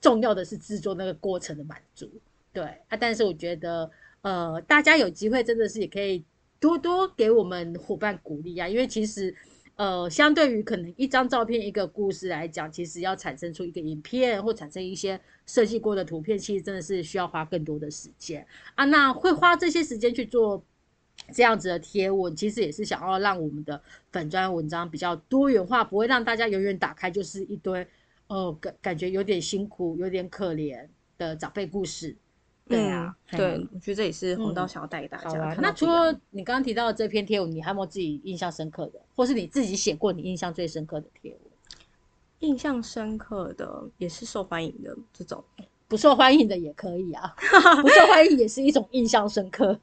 [0.00, 2.10] 重要的是制作那个过程的满足。
[2.52, 3.88] 对啊，但是我觉得
[4.22, 6.24] 呃，大家有机会真的是也可以
[6.58, 9.32] 多多给我们伙伴鼓励啊，因为其实。
[9.76, 18.86] 呃，相对于可能一张照片、一个故事来讲，其实要产生出一个影片或产生一些设计过的图片，其实真的是需要花更多的时间啊。
[18.86, 20.64] 那会花这些时间去做
[21.30, 23.78] 这样子的贴文，其实也是想要让我们的
[24.10, 27.86] 粉砖文章比较多元化，不会让大家永远打开就是一堆
[28.28, 32.16] 呃感感觉有点辛苦、有点可怜的长辈故事。
[32.68, 35.54] 对啊，嗯对，我觉得这也是红刀想要带给大家。
[35.60, 41.40] 那除了你刚刚提到的这篇贴文，你还有没有自己印象深刻的，或是你自己写过你印象最深刻的贴文？
[42.40, 45.42] 印象深刻的，也是受欢迎的这种，
[45.88, 47.34] 不受欢迎的也可以啊，
[47.80, 49.78] 不受欢迎也是一种印象深刻。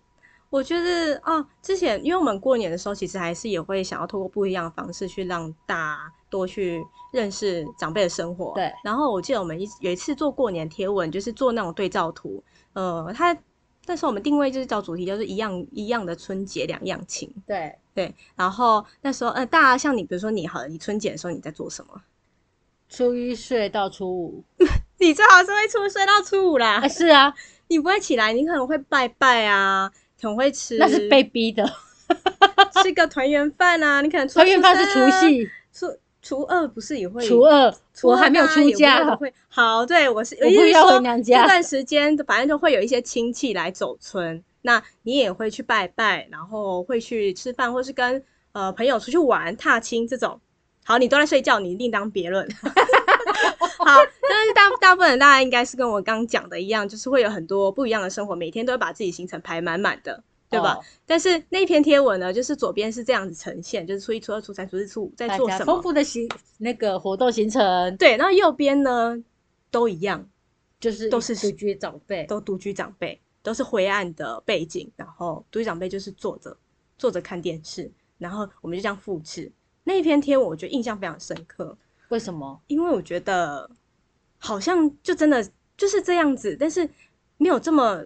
[0.50, 8.54] 我觉得啊，之前因为我们过年的时候，其实还是也会想要透过不一样的方式去让大家多去认识长辈的生活。
[8.54, 12.44] 对然后我记得我们一有一次做过年贴文，就是做那种对照图，
[12.74, 13.36] 呃，它
[13.86, 17.34] 那时候我们定位就是叫主题，就是一样一样的春节两样情。
[17.46, 22.02] 对，对，然后那时候呃，大家像你，比如说你好了，你春节的时候你在做什么？
[22.90, 24.44] 初一睡到初五，
[25.00, 27.34] 你最好是会初睡到初五啦啊，，是啊，
[27.68, 31.66] 你不会起来，你可能会拜拜啊，可能会吃，那是被逼的。
[32.84, 35.88] 吃个团圆饭啊，你可能初 团圆饭是除夕，初
[36.24, 50.40] 初二不是也会初二初二我还没有出家会，会好，对我是我不要回娘家这段时间反正就会有一些亲戚来走村，那你也会去拜拜，然后会去吃饭，或是跟呃朋友出去玩、踏青这种。
[50.86, 52.48] 好，你都在睡觉，你另当别论。
[52.60, 60.76] 好，但是大大部分人大家应该是跟我刚讲的一样，就是会有很多不一样的生活，每天都会把自己行程排满满的，对吧？
[60.76, 60.84] 哦。
[61.06, 69.18] 但是那篇贴文呢，就是左边是这样子呈现，就是初一、初二、初三、初四、初五在做什么，丰富的行那个活动行程，对，然后右边呢
[69.72, 70.26] 都一样，
[70.80, 76.56] 就是都是独居长辈，都独居长辈，都是灰暗的背景，然后独居长辈就是坐着
[76.98, 79.52] 坐着看电视，然后我们就这样复制。
[79.84, 81.76] 那一篇贴文，我觉得印象非常深刻，
[82.10, 82.62] 为什么？
[82.68, 83.70] 因为我觉得
[84.38, 86.90] 好像就真的就是这样子，但是
[87.38, 88.02] 没有这么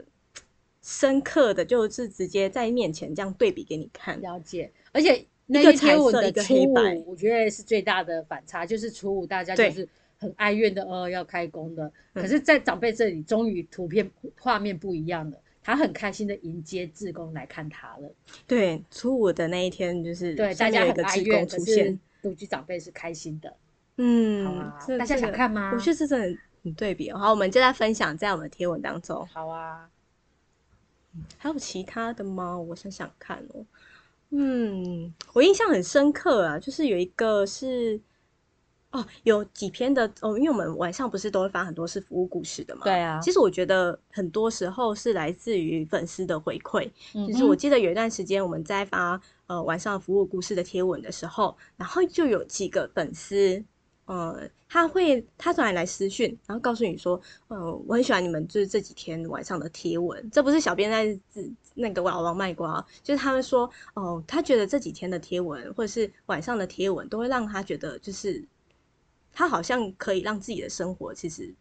[0.88, 4.20] 深刻的，就是直接在面前这样对比给你看。
[4.22, 9.86] 了解，而且那一个篇贴文彩色的初五，我觉得是最大的反差，就是初五大家就是
[10.18, 11.92] 很哀怨的，呃，要开工的。
[12.14, 18.10] 嗯可是，在长辈这里，终于图片画面不一样了，他很开心的迎接志工来看他了。
[18.48, 23.54] 对，初五的那一天就是对，大家很哀怨，出现，独居长辈是开心的。
[23.98, 27.18] 嗯，好啊大家想看吗我觉得这真的很对比哦。
[27.18, 29.28] 好，我们就在分享在我们的贴文当中。
[29.28, 29.90] 好啊，
[31.38, 32.58] 还有其他的吗？
[32.58, 33.66] 我想想看哦。
[34.30, 38.00] 嗯，我印象很深刻啊，就是有一个是
[38.92, 42.84] 哦，有几篇的哦，因为我们晚上不是都会发很多是服务故事的嘛。
[42.84, 46.90] 对啊其实我觉得很多时候是来自于粉丝的回馈。
[47.14, 53.64] 嗯就是我记得有一段时间我们在发呃晚上服务故事的贴文的时候，然后就有几个粉丝
[54.08, 68.44] 呃，他会他突然来私讯，然后告诉你说，呃，我很喜欢你们就是这几天晚上的贴文，这不是小编在自那个老王卖瓜，就是他们说，哦，他觉得这几天的贴文或者是晚上的贴文都会让他觉得就是
[69.34, 71.54] 他好像可以让自己的生活，其实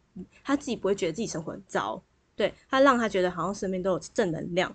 [0.43, 2.03] 他自己不会觉得自己生活很糟，
[2.37, 4.75] 对他让他觉得好像身边都有正能量，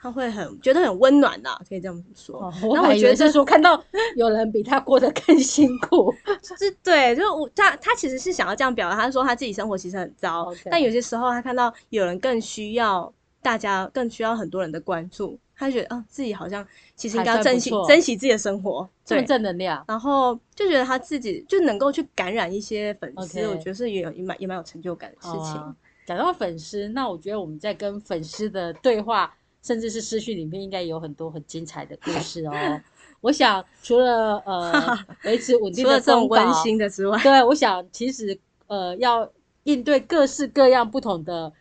[0.00, 2.40] 他会很觉得很温暖呐，可以这样说。
[2.74, 3.82] 然后我觉得是说看到
[4.14, 6.14] 有人比他过得更辛苦，
[6.56, 25.60] 是对，就是我他他其实是想要这样表达，他说他自己生活其实很糟，但有些时候他看到有人更需要大家，更需要很多人的关注，他觉得啊自己好像其实应该要珍惜珍惜自己的生活，这么正能量，然后就觉得他自己就能够去感染一些粉丝，我觉得是也有也蛮也蛮有成就感的事情。
[26.06, 29.34] 讲到粉丝，那我觉得我们在跟粉丝的对话。
[29.62, 32.52] 甚至是失讯里面应该有很多很精彩的故事哦。
[33.20, 39.28] 我想除了呃 维持稳定的这种温馨的之外，对，我想其实呃要
[39.64, 41.52] 应对各式各样不同的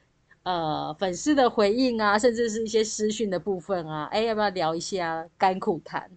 [0.44, 6.08] 呃粉丝的回应啊，甚至是一些私讯的部分啊，哎，要不要聊一下甘苦谈？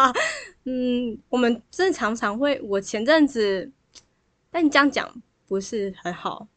[0.64, 3.70] 嗯，我们真的常常会，我前阵子，
[4.50, 5.06] 但你这样讲
[5.46, 6.48] 不是很好，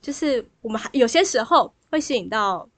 [0.00, 2.68] 就是我们还有些时候会吸引到。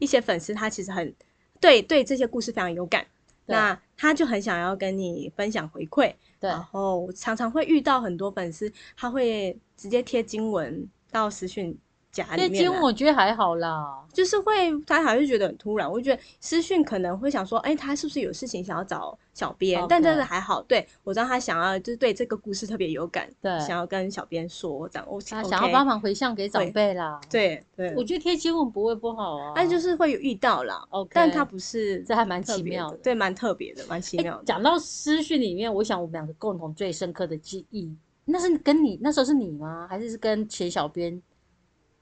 [0.00, 1.14] 一些粉丝他其实很
[1.60, 3.06] 对对这些故事非常有感，
[3.46, 11.78] 那他就很想要跟你分享回馈，然后常常会遇到很多粉丝，他会直接贴经文到私讯。
[12.12, 15.90] 贴金我觉得还好啦，就是会他还是觉得很突然。
[15.90, 19.80] 我觉得私讯可能会想说，哎，他是不是有事情想要找小编？
[19.88, 25.06] 但真的还好，对我知道他想要就是对这个故事特别有感，对，想要跟小编说这样。
[25.08, 27.20] 我他想要帮忙回向给长辈啦。
[27.30, 30.84] 对对，我觉得贴金文不会不好啊，但就是会有遇到啦。
[30.90, 34.44] OK，但他不是，这还蛮奇妙的，对，蛮特别的，蛮奇妙的。
[34.44, 37.94] 讲到私讯里面，我想我们两个共同最深刻的记忆，
[38.24, 39.86] 那是跟你那时候是你吗？
[39.88, 41.20] 还是是跟前小编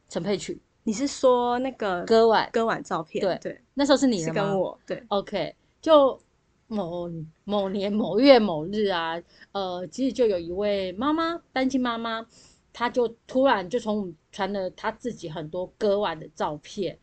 [0.09, 0.61] 陈佩曲？
[0.85, 3.23] 你是说那个割腕割腕照片？
[3.23, 5.05] 对对，那时候是你是跟我对。
[5.09, 6.19] OK，就
[6.67, 7.11] 某
[7.45, 9.21] 某年某月某日啊，
[9.53, 12.25] 呃，其实就有一位妈妈，单亲妈妈，
[12.73, 16.99] 她就突然就从传了她自己很多割腕的照片，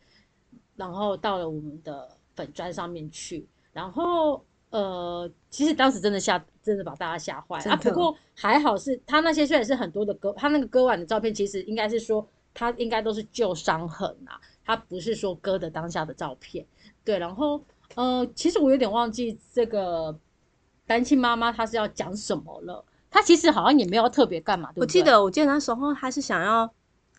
[0.74, 7.76] 然后到了我们的粉砖上面去，然后呃，其实当时真的吓，真的把大家吓坏了啊。
[7.76, 12.28] 不过还好是她那些虽然是很多的割，她那个割腕的照片，其实应该是说。
[12.56, 16.66] 他应该都是旧伤痕啊，他不是说割的当下的照片。
[17.04, 17.62] 对，然后
[17.94, 20.18] 呃，其实我有点忘记这个
[20.86, 22.82] 单亲妈妈她是要讲什么了。
[23.10, 24.72] 她其实好像也没有特别干嘛。
[24.76, 26.68] 我记得，我记得那时候他是想要，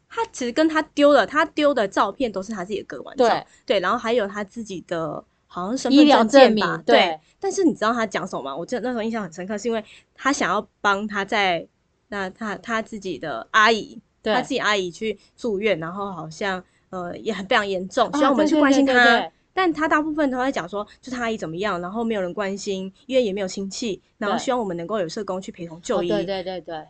[0.10, 3.28] 他其实跟他丢了，他丢的照片都是他自己的割完照。
[3.28, 6.84] 对对，然后还有他自己的好像身份证证明。
[6.84, 7.19] 对。
[7.39, 8.56] 但是你知道他讲什么吗？
[8.58, 9.84] 我记得那时候印象很深刻，是因为
[10.15, 11.67] 他想要帮他在
[12.10, 14.02] 那他他自己的阿姨。
[14.34, 19.32] 他自己阿姨去住院，然后好像呃也很非常严重，需要我们去关心他。
[19.54, 26.08] 但他大部分都在讲说，就他阿姨怎么样，然后没有人关心，医院也没有亲戚，然后希望我们能够有社工去陪同就医。
[26.08, 26.86] 对对对对，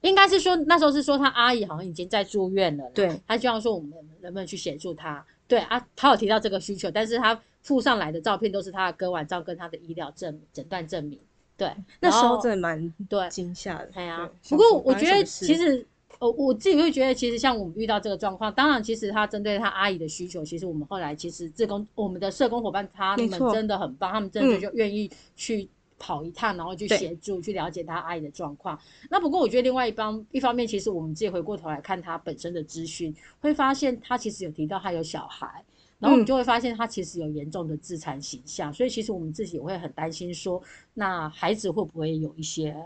[0.00, 3.90] 应该是说那时候是说他阿姨好像已经在住院了，对，他希望说我们
[4.22, 5.22] 能不能去协助他。
[5.46, 11.20] 对啊，他有提到这个需求，但是他附上来的照片都是他的割腕照跟他的医疗证诊断证明。
[11.54, 11.70] 对，
[12.00, 13.90] 那时候真的蛮对惊吓的。
[13.92, 15.86] 对啊，不过我觉得其实。
[16.18, 28.78] 哦，我自己会觉得，其实像我们遇到这个状况，当然，其实他针对他阿姨的需求，其实我们后来其实自工我们的社工伙伴他们真的很棒，他们真的就愿意去跑一趟，然后去协助去了解他阿姨的状况。
[29.10, 35.64] 那不过我觉得另外一方一方面，其实我们自己回过头来看他本身的资讯，会发现他其实有提到他有小孩，
[35.98, 40.62] 然后我们就会发现他其实有严重的自残形象，所以其实我们自己也会很担心说，
[40.94, 42.76] 那孩子会不会有一些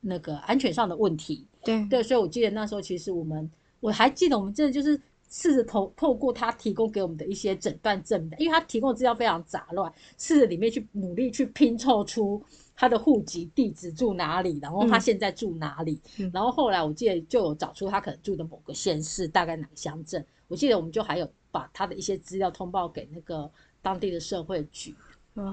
[0.00, 1.46] 那个安全上的问题？
[1.64, 12.42] 对对，所以我记得那时候，其实我们我还记得，我们真的就是试着透透过他提供给我们的一些诊断证明，因为他提供的资料非常杂乱，试着里面去努力去拼凑出
[12.74, 16.00] 他的户籍地址住哪里，然后他现在住哪里，
[16.32, 20.24] 然后后来我记得就有找出他可能住的某个县市，大概哪个乡镇。
[20.46, 23.50] 我记得我们就还有把他的一些资料通报给那个
[23.82, 24.94] 当地的社会局。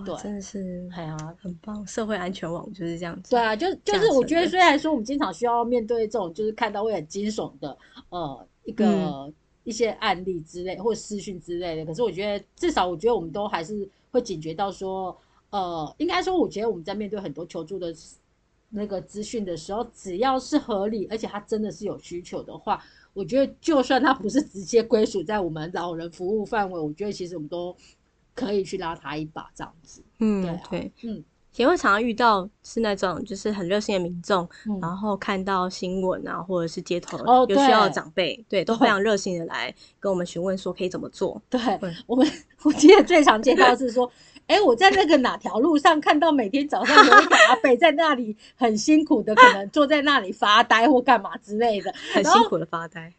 [0.06, 1.86] 对，真的是，哎呀，很棒！
[1.86, 3.32] 社会安全网就是这样子。
[3.32, 7.78] 对啊，就就是我觉得，虽然说我们经常需要面对这种，就是看到会很惊悚的，
[8.10, 9.32] 呃，一个
[9.64, 15.16] 一些案例之类，或私讯之类的，可是我觉得至少我觉得我们都还是会警觉到说，
[15.50, 17.94] 呃，应该说，我觉得我们在面对很多求助的
[18.70, 22.84] 那个资讯的时候，只要是合理，而且它真的是有需求的话，
[23.14, 27.76] 我觉得就算它不是直接归属在我们老人服务范围，我觉得其实我们都。
[28.36, 30.04] 可以去拉他一把，这样子。
[30.20, 31.24] 嗯，对，嗯，
[31.56, 34.78] 也会常常遇到是那种就是很热心的民众，嗯。
[34.82, 41.42] 然后看到新闻啊，或者是街头哦有需要的对长辈，对，都非常热心的来跟我们询问说可以怎么做。
[41.50, 41.96] 对对。
[42.06, 42.30] 我们，
[42.64, 44.12] 我记得最常见到的是说，
[44.48, 53.12] 哎，我在那个哪条路上看到每天早上有一个阿北在那里很辛苦的，可能坐在那里发呆或干嘛之类的，很辛苦的发呆，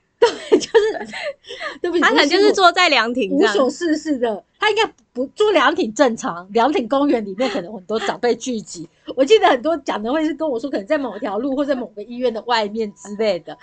[0.50, 1.14] 就是
[1.80, 8.88] 对不起，他可能就是坐在凉亭，无所事事的，他应该不住凉亭正常，凉亭公园里面可能很多长辈聚集。
[9.14, 13.56] 我记得很多讲的会是跟我说，可能在某条路或者某个医院的外面之类的。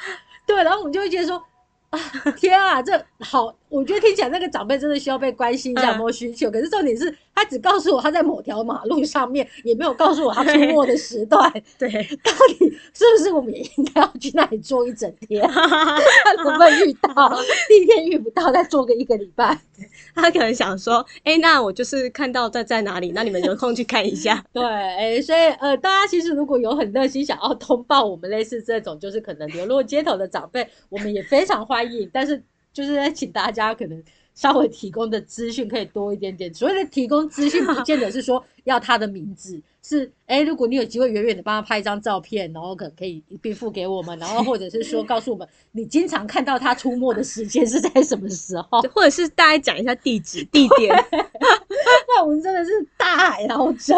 [0.45, 1.41] 对，然后我们就会觉得说，
[1.89, 1.99] 啊，
[2.38, 6.51] 天啊，这好，我觉得听起来那个长辈真的需要被关心一下，有没有需求。
[6.51, 11.51] 可是重点是他只告诉我他在某条马路上面，也没有告诉我他出没的时段。
[11.80, 15.41] 对，到底是不是我们也应该要去那里坐一整天？
[15.49, 19.59] 看能不能遇到，第一天遇不到，再坐个一个礼拜。
[20.13, 24.45] 他可能想说，哎、那我就是看到在在哪里，那你们有空去看一下。
[24.53, 32.07] 对，哎、所以呃，大家其实如果有很热心想要通报我们类似这种，就是可能流落街头的长辈，我们也非常欢迎。
[32.13, 32.43] 但是
[32.74, 34.03] 就是在请大家可能
[34.34, 36.51] 稍微提供的资讯可以多一点点。
[36.53, 48.82] 所谓的提供资讯，不见得是说 要他的名字，是哎、如果你有机会远远的帮他拍一张照片，然后可可以一并付给我们，然后或者是说告诉我们你经常看到他出没的时间是在什么时候。
[48.93, 50.95] 或者是大概讲一下地址、地点，
[52.07, 53.95] 那我们真的是大海捞针，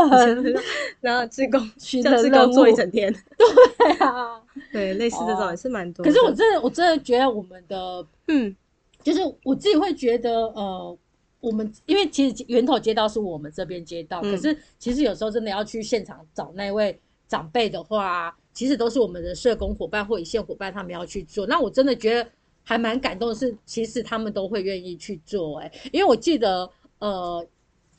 [1.00, 4.42] 然后志工 寻叫人任务志工做一整天，对啊。
[4.72, 6.10] 对，类似这种哦也是蛮多的。
[6.10, 8.56] 可是我真的，我真的觉得我们的，嗯，
[9.06, 10.98] 就是我自己会觉得，呃，
[11.40, 21.46] 我们因为其实源头街道是我们这边街道，嗯可是其实有时候真的要去现场找那位长辈的话，其实都是我们的社工伙伴或一线伙伴他们要去做。
[21.46, 22.28] 那我真的觉得
[22.64, 27.48] 还蛮感动的是，其实他们都会愿意去做、欸，因为我记得，呃，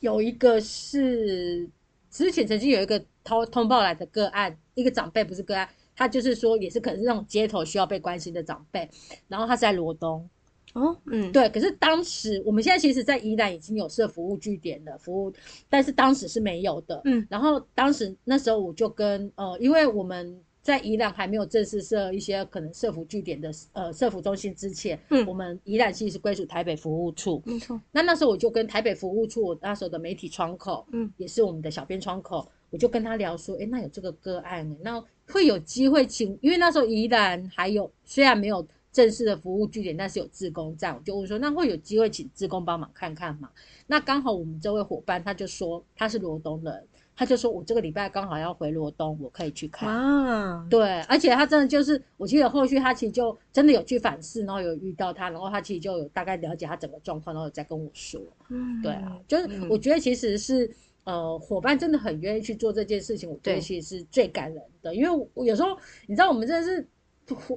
[0.01, 1.71] 有一个是
[2.11, 5.69] 之前曾经有一个通通报来的个案，一个长辈不是个案。
[5.99, 8.87] 他就是说，也是可能是那种街头需要被关心的长辈，
[9.29, 10.29] 然后他是在罗东，
[10.77, 11.49] 哦，嗯，对。
[11.49, 15.33] 可是当时我们现在其实，在宜兰已经有设服务据点的服务，
[15.71, 17.01] 但是当时是没有的。
[17.07, 27.43] 嗯，然后当时那时候我就跟呃，因为我们在宜兰还没有正式设一些可能设服据点的呃设服中心之前，嗯我们宜兰其实归属台北服务处。
[27.47, 38.67] 没错，那那时候我就跟台北服务处，我那时候的媒体窗口，嗯，也是我们的小编窗口，我就跟他聊说，诶，那有这个个案、欸，那会有机会请，因为那时候宜兰还有虽然没有
[38.97, 43.51] 正式的服务据点，但是有志工在，我就问说，那会有机会请志工帮忙看看吗？
[43.87, 46.83] 那刚好我们这位伙伴他就说他是罗东人，
[47.15, 49.87] 他就说我这个礼拜刚好要回罗东，我可以去看。
[49.87, 58.19] 啊，对，而且他真的就是，我记得后续他其实就真的有去反思，然后有遇到他，然后他其实就有大概了解他整个状况，然后有再跟我说。
[58.49, 60.71] 嗯，对啊，就是嗯我觉得其实是
[61.05, 65.77] 呃，伙伴真的很愿意去做这件事情，我觉得其实是最感人的，因为我有时候
[66.07, 66.89] 你知道我们真的是。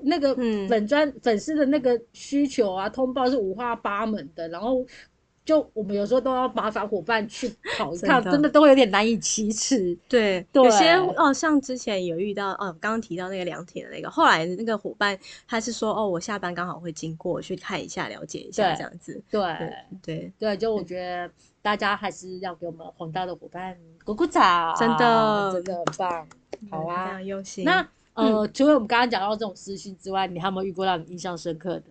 [0.04, 4.86] 那个嗯粉砖、粉丝的那个需求啊，通报是五花八门的，然后
[5.46, 9.98] 就我们有时候都要麻烦伙伴去跑一趟，真的都有点难以启齿。
[10.08, 15.18] 对，对有些哦，像之前有遇到哦，刚刚提到那个凉亭的那个，后来那个伙伴
[15.48, 19.22] 他是说哦，我下班刚好会经过，去看一下，了解一下这样子。
[19.32, 26.28] 对对对，对，就我觉得大家还是要给我们红道的伙伴鼓鼓掌，真的真的很棒。
[26.70, 27.64] 好非啊常，用心。
[27.64, 31.86] 那呃，嗯除了我们刚刚讲到这种私讯之外，你还有没有遇过让你印象深刻的？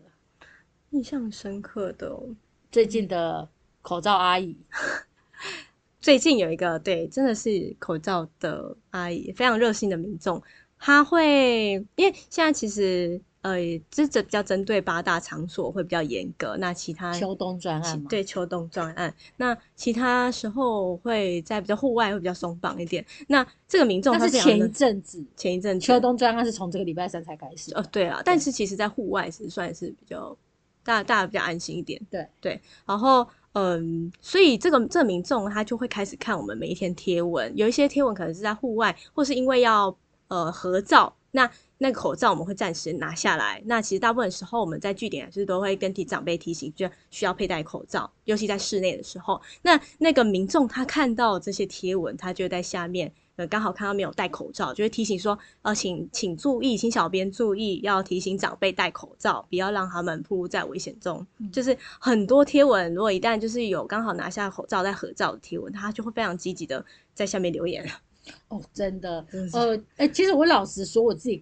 [0.90, 2.22] 印象深刻的、哦，
[2.70, 3.48] 最近的
[3.82, 4.56] 口罩阿姨，
[6.00, 10.42] 最近有一个对，真的是口罩的阿姨，非常热心的民众，
[10.78, 23.04] 他会因为现在其实呃，这这比较针对八大场所会比较严格，那其他秋冬专案，对秋冬专案，那其他时候会在比较户外会比较松绑一点。
[23.26, 27.74] 那这个民众他是前一阵子，前一阵子秋冬专案是从这个礼拜三才开始。
[27.74, 30.36] 哦，对啊，但是其实在户外是算是比较
[30.84, 32.00] 大大家比较安心一点。
[32.10, 39.96] 对对，然后嗯，所以这个这个民众他就会开始看我们每一天贴文，有一些贴文可能是在户外，或是因为要
[40.28, 43.62] 呃合照，那那个口罩我们会暂时拿下来。
[43.64, 49.40] 那其实大部分时候我们在据点就是都会跟提长辈提醒，就需要佩戴口罩，尤其在室内的时候。
[49.62, 53.12] 那那个民众他看到这些贴文，他就在下面。
[53.36, 61.24] 呃，刚好看到没有戴口罩，就会提醒说，呃，请请注意，请小编注意，要提醒长辈戴口罩，不要让他们暴露在危险中。
[61.52, 67.88] 就是很多贴文，如果一旦就是有刚好拿下口罩在合照的贴文，他就会非常积极的在下面留言。
[68.48, 71.40] 哦，真的，真呃，哎、其实我老实说，我自己，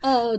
[0.00, 0.30] 呃，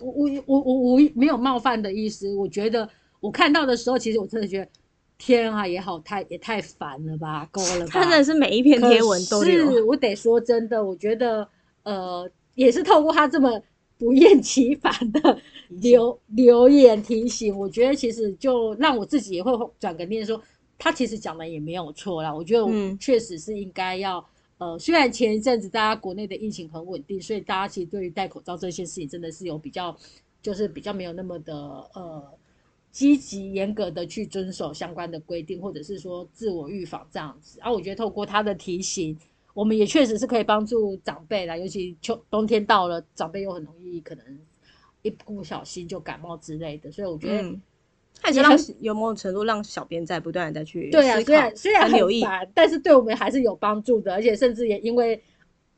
[0.00, 2.88] 我我我我我没有冒犯的意思，我觉得
[3.20, 4.68] 我看到的时候，其实我真的觉得。
[5.16, 7.86] 天啊，也好太也太烦了吧，够了吧？
[7.88, 11.48] 他真的是每一篇贴文都可是，我得说真的，我觉得
[11.84, 13.62] 呃，也是透过他这么
[13.96, 15.38] 不厌其烦的
[15.68, 20.38] 留留言提醒，我觉得其实就让我自己也会转个念说，
[20.76, 22.34] 他其实讲的也没有错啦。
[22.34, 24.22] 我觉得嗯确实是应该要。
[24.64, 29.94] 呃，虽然前一阵子大家国内的疫情很稳定，所以大家其实对于戴口罩这件事情真的是有比较，
[30.40, 31.54] 就是比较没有那么的
[31.92, 32.24] 呃
[32.90, 37.60] 积极严格的去遵守相关的规定，或者是说自我预防这样子。
[37.60, 39.14] 啊，我觉得透过他的提醒，
[39.52, 44.24] 我们也确实是可以帮助长辈啦，尤其秋冬天到了，长辈又很容易可能
[45.02, 47.54] 一不小心就感冒之类的，所以我觉得。
[48.24, 55.22] 嗯，他也是让有某种程度让小编在不断的再去对啊，思虽然考虽然很烦，但是对我们还是有帮助的，而且甚至也因为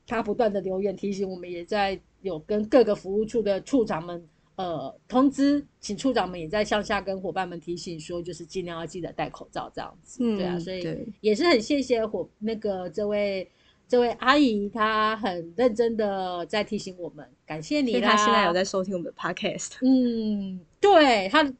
[0.07, 4.25] 他不断的留言提醒，我们也在有跟各个服务处的处长们
[4.57, 10.19] 呃通知，请处长们也在向下跟伙伴们提醒说，就是尽量要记得戴口罩这样子。
[10.23, 13.51] 嗯对啊，所以也是很谢谢伙那个这位。
[13.89, 18.01] 这位阿姨她很认真的在提醒我们，感谢你啦。
[18.01, 21.55] 所以他现在有在收听我们的 podcast，嗯，对她呃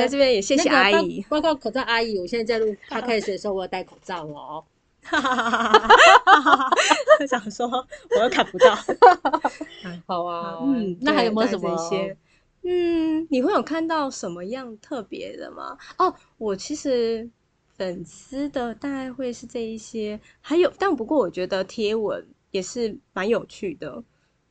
[0.00, 1.24] 在这边也谢谢阿姨。
[1.28, 4.64] 包括口罩阿姨，我现在在录 podcast 的时候，我要戴口罩哦。
[7.28, 7.66] 想说
[8.16, 8.74] 我又看不到，
[10.06, 12.16] 好啊，嗯，那还有没有什么些？
[12.62, 15.76] 嗯，你会有看到什么样特别的吗？
[15.98, 17.28] 哦，我其实
[17.76, 24.02] 粉丝的大概会是这一些，还有，但不过我觉得贴文也是蛮有趣的。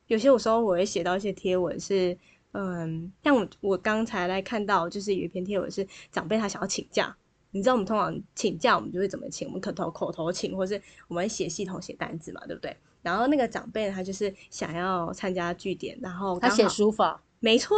[0.06, 2.16] 有些有时候我会写到一些贴文是，
[2.54, 7.16] 嗯，像我我刚才来看到，就是有一篇贴文是长辈他想要请假，
[7.52, 9.48] 你知道我们通常请假我们就会怎么请？
[9.48, 12.76] 我们口头口头请，或是我们写系统写单子嘛，对不对？
[13.02, 17.76] 然后那个长辈他就是想要参加据点，然后他写书法，没错，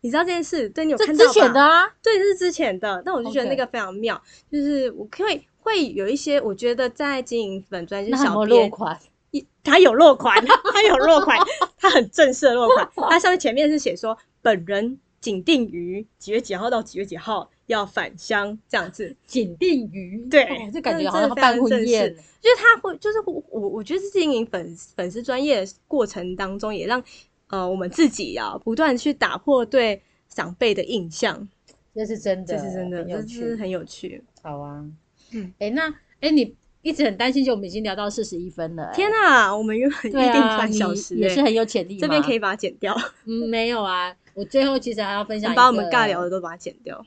[0.00, 0.68] 你知道这件事？
[0.70, 1.32] 对你有这看到吧？
[1.32, 3.02] 之前的啊，对，这是之前的。
[3.04, 4.18] 但我就觉得那个非常妙
[4.50, 8.98] 就是我会会有一些，我觉得在经营粉专，就是小编落款？
[9.34, 11.36] 一他有落款，他有落款，
[11.76, 12.88] 他很正式的落款。
[13.10, 19.14] 他上面前面是写说，本人仅定于几月几号到几月几号要返乡这样子。
[19.26, 22.16] 仅定于对哦这感觉好像他办婚宴式。
[22.40, 27.02] 就是他会，就是我我我觉得是经营粉粉丝专业的过程当中，也让
[27.48, 31.48] 呃我们自己啊不断去打破对长辈的印象，
[31.94, 33.56] 这是真的，这是真的，很有这是趣。
[33.56, 34.22] 很有趣。
[34.42, 34.84] 好啊，
[35.32, 36.54] 嗯，哎，那哎，你
[36.84, 38.84] 一直很担心，就我们已经聊到四十一分了。
[38.84, 42.00] 哎天哪，我们原本一定半小时、也是很有潜力嘛。
[42.00, 44.14] 这边可以把它剪掉，嗯，没有啊。
[44.34, 47.04] 我最后其实还要分享一，把我们尬聊的都把它剪掉。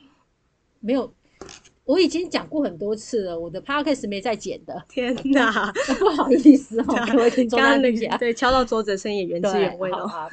[0.80, 1.10] 没有。
[1.84, 10.06] 我已经讲过很多次了，我的 podcast 没再剪的，天哪， 不好意思哦， 各位听众刚刚对敲到桌子的声音也原汁，原味哦。
[10.06, 10.30] 好好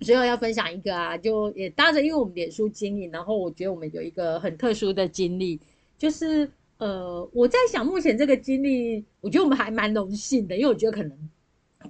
[0.00, 5.58] 最后要分享一个啊，就也搭着，因为我们脸书经营，然后我觉得我们有一个很特殊的经历，
[5.96, 6.50] 就是
[6.82, 11.16] 呃，我在想目前这个经历，我觉得我们还蛮荣幸的，因为我觉得可能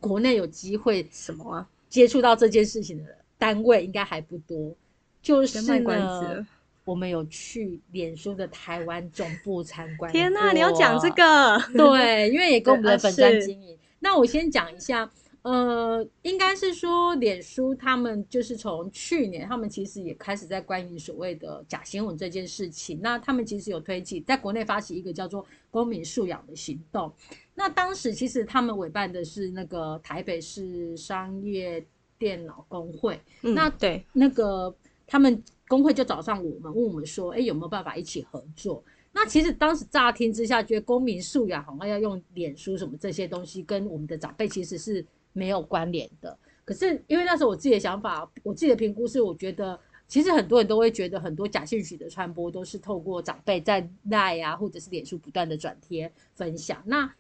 [0.01, 1.67] 国内有机会什么啊？
[1.89, 3.05] 接触到这件事情的
[3.39, 4.75] 单位应该还不多，
[5.23, 6.47] 就是呢。
[6.85, 10.13] 我们有去脸书的台湾总部参观。
[10.13, 11.09] 天哪，你要讲这？
[11.13, 11.59] 个？
[11.75, 13.79] 对，因为也跟我们的对啊粉专经营。
[14.01, 15.09] 那我先讲一下，
[15.43, 23.01] 呃，应该是说脸书他们就是从去年，他们其实也开始在关于所谓的假新闻这件事情。
[23.03, 27.13] 那他们其实有推起，在国内发起一个叫做公民素养的行动。
[27.55, 31.85] 那当时其实他们委办的是那个台北市商业
[32.19, 34.73] 电脑工会，嗯那对，那个
[35.09, 38.83] 他们工会就找上我们，问我们说，哎，有没有办法一起合作？
[39.13, 46.37] 那其实当时乍听之下，觉得公民素养好像要用脸书什么这些东西，跟我们的长辈其实是没有关联的。
[46.65, 57.13] 可是因为那时候我自己的想法，我自己的评估是，我觉得其实很多人都会觉得很多假讯息的传播都是透过长辈在赖啊，或者是脸书不断的转贴分享，那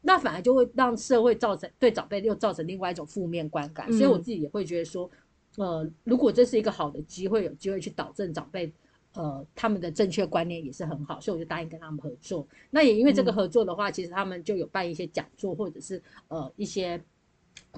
[0.00, 3.86] 那反而就会让社会造成对长辈又造成另外一种负面观感。
[3.90, 5.10] 嗯所以我自己也会觉得说，
[5.56, 8.72] 呃，如果这是一个好的机会，有机会去导正长辈。
[9.12, 12.46] 呃，他们的正确观念也是很好，所以我就答应跟他们合作。
[12.70, 17.02] 那也因为这个嗯合作的话，其实他们就有办一些讲座，或者是呃一些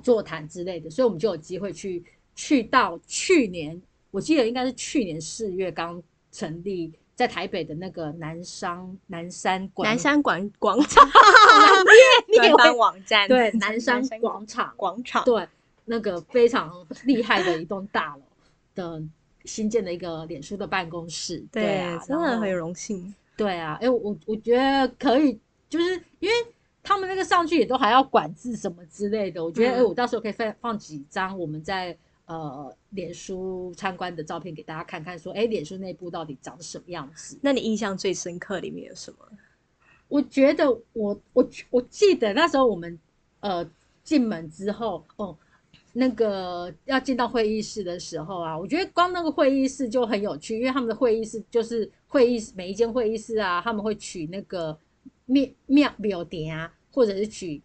[0.03, 2.03] 座谈之类的，所以我们就有机会去
[2.35, 3.81] 去到去年，
[4.11, 11.09] 我记得应该是去年四月刚成立在台北的那个南商南山广南山广广场
[12.37, 15.47] 官方网站，对南山广场 广场，对
[15.85, 16.73] 那个非常
[17.05, 18.23] 厉害的一栋大楼
[18.75, 19.03] 的
[19.45, 23.15] 新建的一个脸书的办公室，对啊，真的很有荣幸。
[23.37, 26.35] 对啊，哎、我我觉得可以，就是因为
[26.83, 37.39] 他们那个上去也都还要管制什么之类的，我觉得哎、嗯我到时候可以放放几张我们在呃脸书参观的照片给大家看看，说哎，脸书内部到底长什么样子？
[37.41, 39.19] 那你印象最深刻里面有什么？
[40.09, 42.99] 我觉得我我我记得那时候我们
[43.41, 43.65] 呃
[44.03, 45.37] 进门之后哦，
[45.93, 54.77] 那个要进到会议室的时候啊，我觉得光那个会议室就很有趣，因为他们的会议室就是会议室每一间会议室啊，他们会取那个
[55.33, 57.63] 庙庙庙点啊，或者是取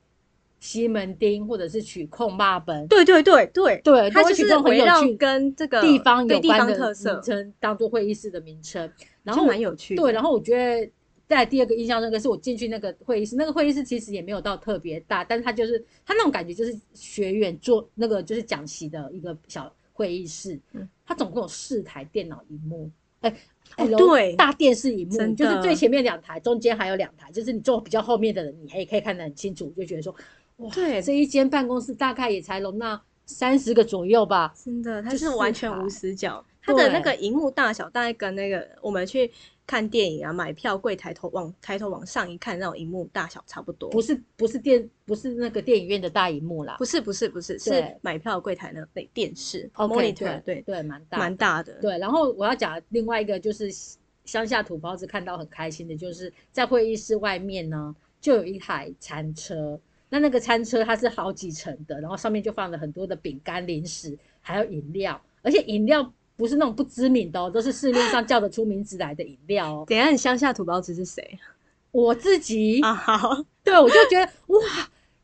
[0.59, 8.89] 西门町，或者是取控霸本，对对对对对，它就是很有趣跟这个地方有关的特色名，称当做会议室的名称，
[9.23, 9.95] 然后蛮有趣。
[9.95, 10.91] 对，然后我觉得
[11.27, 22.89] 在第二个印象深刻是我进去那个会议室，那个会议室其实也没有到特别大，但是它就是它那种感觉就是学院做那个就是讲习的一个小会议室，嗯它总共有四台电脑荧幕，
[23.21, 23.29] 哎、
[23.77, 24.35] 哦对。
[24.35, 30.15] 大电视荧幕，就是最前面两台，中间还有两台，就是你坐比较后面的人，你还可以看得很清楚，就觉得说，
[30.57, 31.01] 哇，对。
[31.01, 39.31] 这一间办公室大概也才容纳三十个左右吧，真的，它是完全无死角，它的那个荧幕大小大概跟那个我们去
[39.67, 43.89] 看电影啊买票柜抬头往抬头往上一看那种荧幕大小差不多。
[43.89, 51.73] 不是不是电不是那个电影院的大荧幕啦不是不是不是是对买票柜台的那电视 OK，monitor 对对，蛮大蛮大的。
[51.81, 53.69] 对，然后我要讲另外一个就是
[54.23, 59.79] 乡下土包子看到很开心的，就是在会议室外面呢，就有一台餐车。
[60.09, 69.85] 那那个餐车它是好几层的，然后上面就放了很多的饼干、零食，还有饮料，而且饮料不是那种不知名的哦，都是市面上叫得出名字来的饮料哦。
[69.87, 71.37] 等一下，你乡下土包子是谁
[71.91, 72.93] 我自己，啊？
[72.93, 74.59] 好，对我就觉得哇，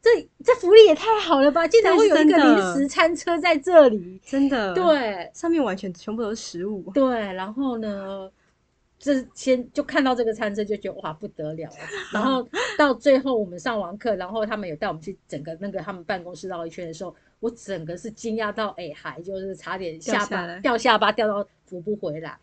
[0.01, 0.09] 这
[0.43, 1.68] 这福利也太好了吧！
[1.68, 4.20] 竟然会有一个这是真的零食餐车在这里。
[4.26, 6.82] 真的，，对，上面完全全部都是食物。
[6.93, 8.30] 对，然后呢，
[8.97, 11.78] 这先就看到这个餐车就觉得哇不得了 了，
[12.11, 12.47] 然后
[12.78, 22.38] 到最后我们上完课，然后他们有带我们去整个那个他们办公室绕一圈的时候，我整个是惊讶到哎还就是差点下巴掉下巴掉到扶不回来。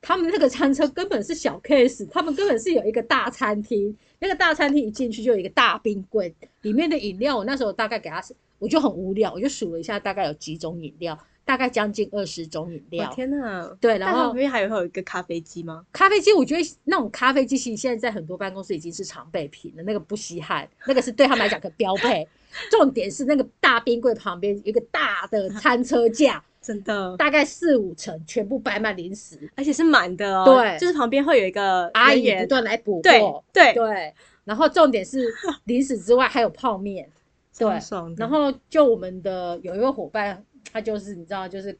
[0.00, 8.20] 他们那个餐车根本是小 case，他们根本是有一个大餐厅，那个大餐厅一进去就有一个大冰柜，里面的饮料我那时候大概给他，
[8.58, 11.16] 我就很无聊，我就数了一下大概有几种饮料，
[11.52, 13.12] 大概将近二十种饮料。
[13.14, 13.76] 天哪！
[13.78, 15.84] 对，然后旁边还有会有一个咖啡机吗？
[15.92, 22.26] 咖啡机，我觉得那种咖啡机其实现在在很多办公室已经是常备品了，那个不稀罕，那个是对他们来讲的标配。
[22.70, 30.46] 重点是那个大冰柜旁边一个大的餐车架，真的，大概四五层，全部摆满零食，而且是满的哦。
[30.46, 33.44] 对就是旁边会有一个阿姨不断来补对货。
[33.52, 35.30] 对，对，然后重点是
[35.64, 37.06] 零食之外还有泡面，
[37.58, 37.68] 对
[38.16, 41.76] 然后就我们的有一位伙伴，他就是你知道，就是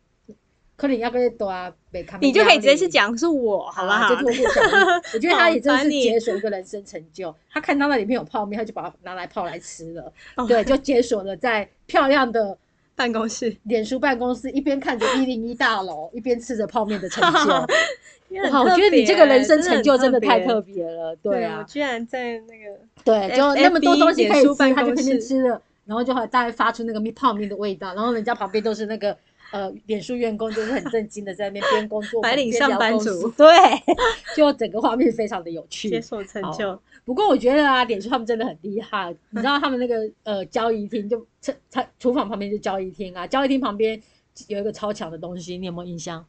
[0.76, 4.08] 可能要跟多啊北康，你就可以直接去讲是我，好不好？
[4.08, 4.64] 就就不讲。
[5.14, 7.34] 我觉得他也真的是解锁一个人生成就。
[7.50, 10.12] 他看到那里面有泡面，他就把它拿来泡来吃了。
[10.36, 12.56] 哦对，就解锁了在漂亮的
[12.96, 17.50] 办公室，脸书办公室，一边看着一零一大楼，一边吃着泡面的成就。
[18.50, 20.84] 哇，我觉得你这个人生成就真的太特别。
[20.84, 21.14] 了。
[21.16, 29.16] 对对啊，我居然在那个对，就那么多东西可以吃，他就天天吃了，然后就会大概发出那个面泡面的味道，然后人家旁边都是那个
[29.52, 33.48] 呃脸书员工，就是很震惊的在那边边工作白领边聊上班公司族对，
[34.36, 35.90] 就整个画面非常的有趣。
[35.90, 39.14] 接受成就，不过我觉得啊，脸书他们真的很厉害。
[39.30, 44.00] 你知道他们那个呃交易厅，就餐餐厨房旁边就交易厅啊，交易厅旁边
[44.48, 46.24] 有一个超强的东西，你有没有印象？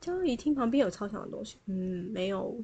[0.00, 2.54] 交易厅旁边有超强的东西，嗯，没有，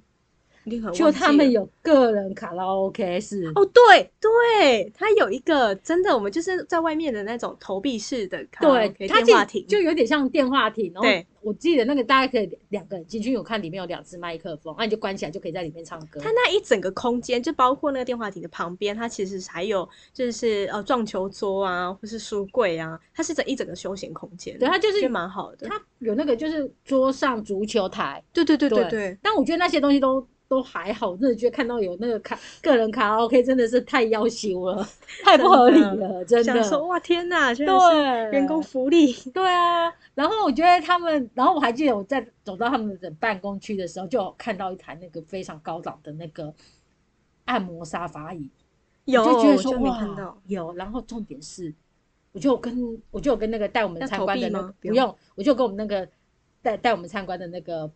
[0.92, 3.50] 就他们有个人卡拉 OK 是。
[3.54, 11.08] 哦，对对，他有一个真的，我们就是在外面的那种投币式的卡拉对，OK 它电话亭，就就有点像电话亭，然后
[11.42, 16.20] 我记得那个大概可以两个人进去，因为我看里面有两只麦克风，那、你就关起来就可以在里面唱歌。
[16.20, 24.58] 它那一整个空间，就包括那个电话亭的旁边，它其实还有就是呃撞球桌啊，或是书柜啊，它是整一整个休闲空间。
[24.58, 25.66] 对它就是蛮好的。
[25.66, 34.84] 它有那个就是桌上足球台，对对对对对对，但我觉得那些东西都都还好，真的觉得看到有那个卡个人卡拉 OK 真的是太要求了，
[35.22, 36.44] 太不合理了，真的。
[36.44, 38.24] 想说哇天哪，居然对。
[38.24, 46.52] 是员工福利，对啊，然后我觉得他们，然后我还记得我在走到他们的办公区的时候，就有看到一台那个非常高档的那个
[47.44, 48.50] 按摩沙发椅，
[49.04, 51.72] 有我就觉得说哇看到，有，然后重点是，
[52.32, 56.08] 我就跟我就跟那个带我们参观的不用，我就跟我们那个
[56.60, 57.88] 带带我们参观的那个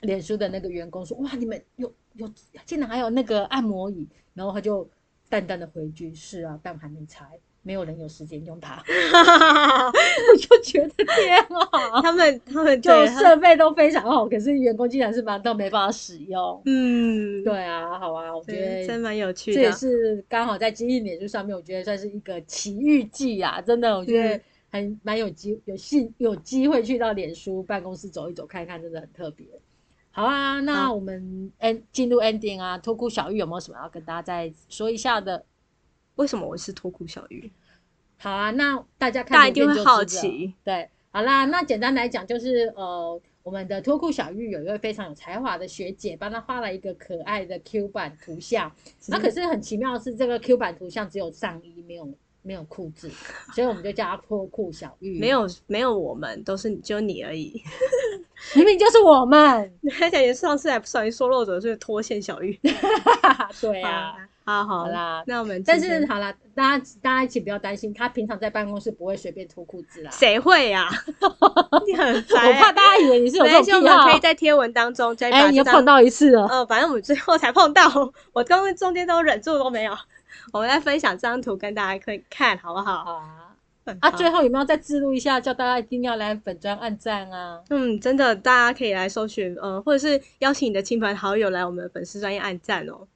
[0.00, 2.28] 脸书的那个员工说，哇，你们有有
[2.64, 4.88] 竟然还有那个按摩椅，然后他就
[5.28, 7.24] 淡淡的回句，是啊，但还没拆，
[7.62, 12.02] 没有人有时间用它， 我就觉得天啊。
[12.02, 16.60] 他们他们就设备都非常好，可是员工竟然是忙到没办法使用。
[16.66, 19.70] 嗯，对啊，好啊，我觉得，真得蛮有趣这也。
[19.70, 23.60] 是刚好在经营脸书上面，我觉得算是一个奇遇记啊！
[23.60, 29.46] 真的，我觉得嗯还蛮有机有幸有机会去到脸书办公室走一走看一看，真的很特别。
[30.14, 35.44] 好啊，那我们 end 进入 ending 啊，脱裤小玉有没有什么要跟大家再说一下的？
[36.16, 37.50] 为什么我是脱裤小玉？
[38.18, 40.52] 好啊，那大家看大家一定会好奇。
[40.62, 48.70] 对，好啦，那简单来讲就是呃，我们的脱裤小玉有一位非常有才华的学姐，帮她画了一个可爱的 Q 版图像。
[49.08, 53.10] 那可是很奇妙的是，这个 Q 版图像只有上衣，没有没有裤子，
[53.54, 55.18] 所以我们就叫她脱裤小玉。
[55.18, 57.62] 没，有没有，我们都是只有你而已。
[58.56, 59.72] 明明就是我们。
[60.00, 62.58] 而且上次还不小心说漏嘴，就是拖欠小玉。
[63.60, 64.14] 对啊，
[64.44, 70.10] 好好好啦那我们但是好啦，大家大家一起不要担心，他平常在办公室不会随便脱裤子啦。
[70.10, 70.88] 谁会呀、
[71.86, 74.20] 你很烦、我怕大家以为你是有这种癖好们可以。
[74.20, 76.46] 在贴文当中再把哎，你又碰到一次了。
[76.48, 77.88] 呃，反正我们最后才碰到，
[78.32, 79.96] 我刚刚中间都忍住都没有。
[80.52, 83.04] 我们来分享这张图跟大家可以看好不好？
[83.04, 83.51] 好啊。
[84.00, 87.60] 啊，最后有没有再记录一下，叫大家一定要来粉专按赞啊？
[87.70, 93.08] 嗯，真的，大家可以来搜寻，呃，或者是邀请你的亲朋好友来我们的粉丝专业按赞哦。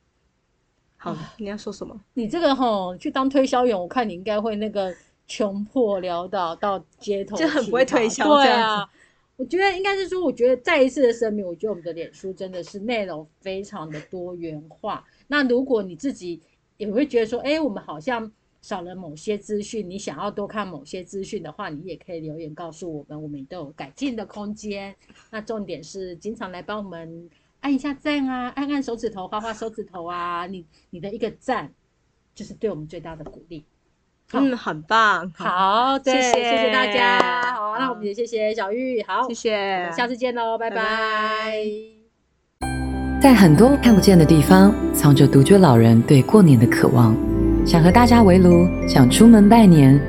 [0.97, 2.01] 好，啊你要说什么？
[2.15, 4.93] 你这个吼去当推销员，我看你应该会那个
[5.29, 8.89] 穷迫潦倒到街头，就很不会推销对啊，
[9.37, 15.05] 我觉得应该是说，我觉得再一次的声明，我觉得我们的脸书真的是内容非常的多元化。
[15.29, 16.41] 那如果你自己
[16.77, 18.33] 也会觉得说，哎，我们好像
[18.67, 24.93] 少了某些资讯，你想要多看某些资讯的话，你也可以留言告诉我们，我们都有改进的空间。
[25.31, 31.73] 那重点是经常来帮我们按一下赞啊，按按手指头，画画手指头啊，你你的一个赞
[32.35, 33.65] 就是对我们最大的鼓励。
[34.33, 37.21] 嗯，很棒，，好，对，谢谢谢大家。
[37.55, 39.01] 好，那我们也谢谢小玉。
[39.05, 41.55] 好，谢谢，下次见喽，拜拜拜拜
[43.23, 47.15] 在很多看不见的地方，藏着独居老人对过年的渴望。
[47.67, 50.01] 想和大家围炉，想出门拜年。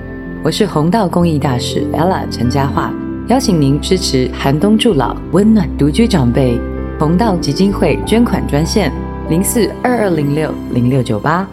[0.44, 2.92] 我是红道公益大使 ella 陈嘉桦，
[3.30, 6.62] 邀请您支持寒冬助老，温暖独居长辈。
[7.00, 8.92] 红道基金会捐款专线：
[9.28, 11.48] 零四二二零六零六九八。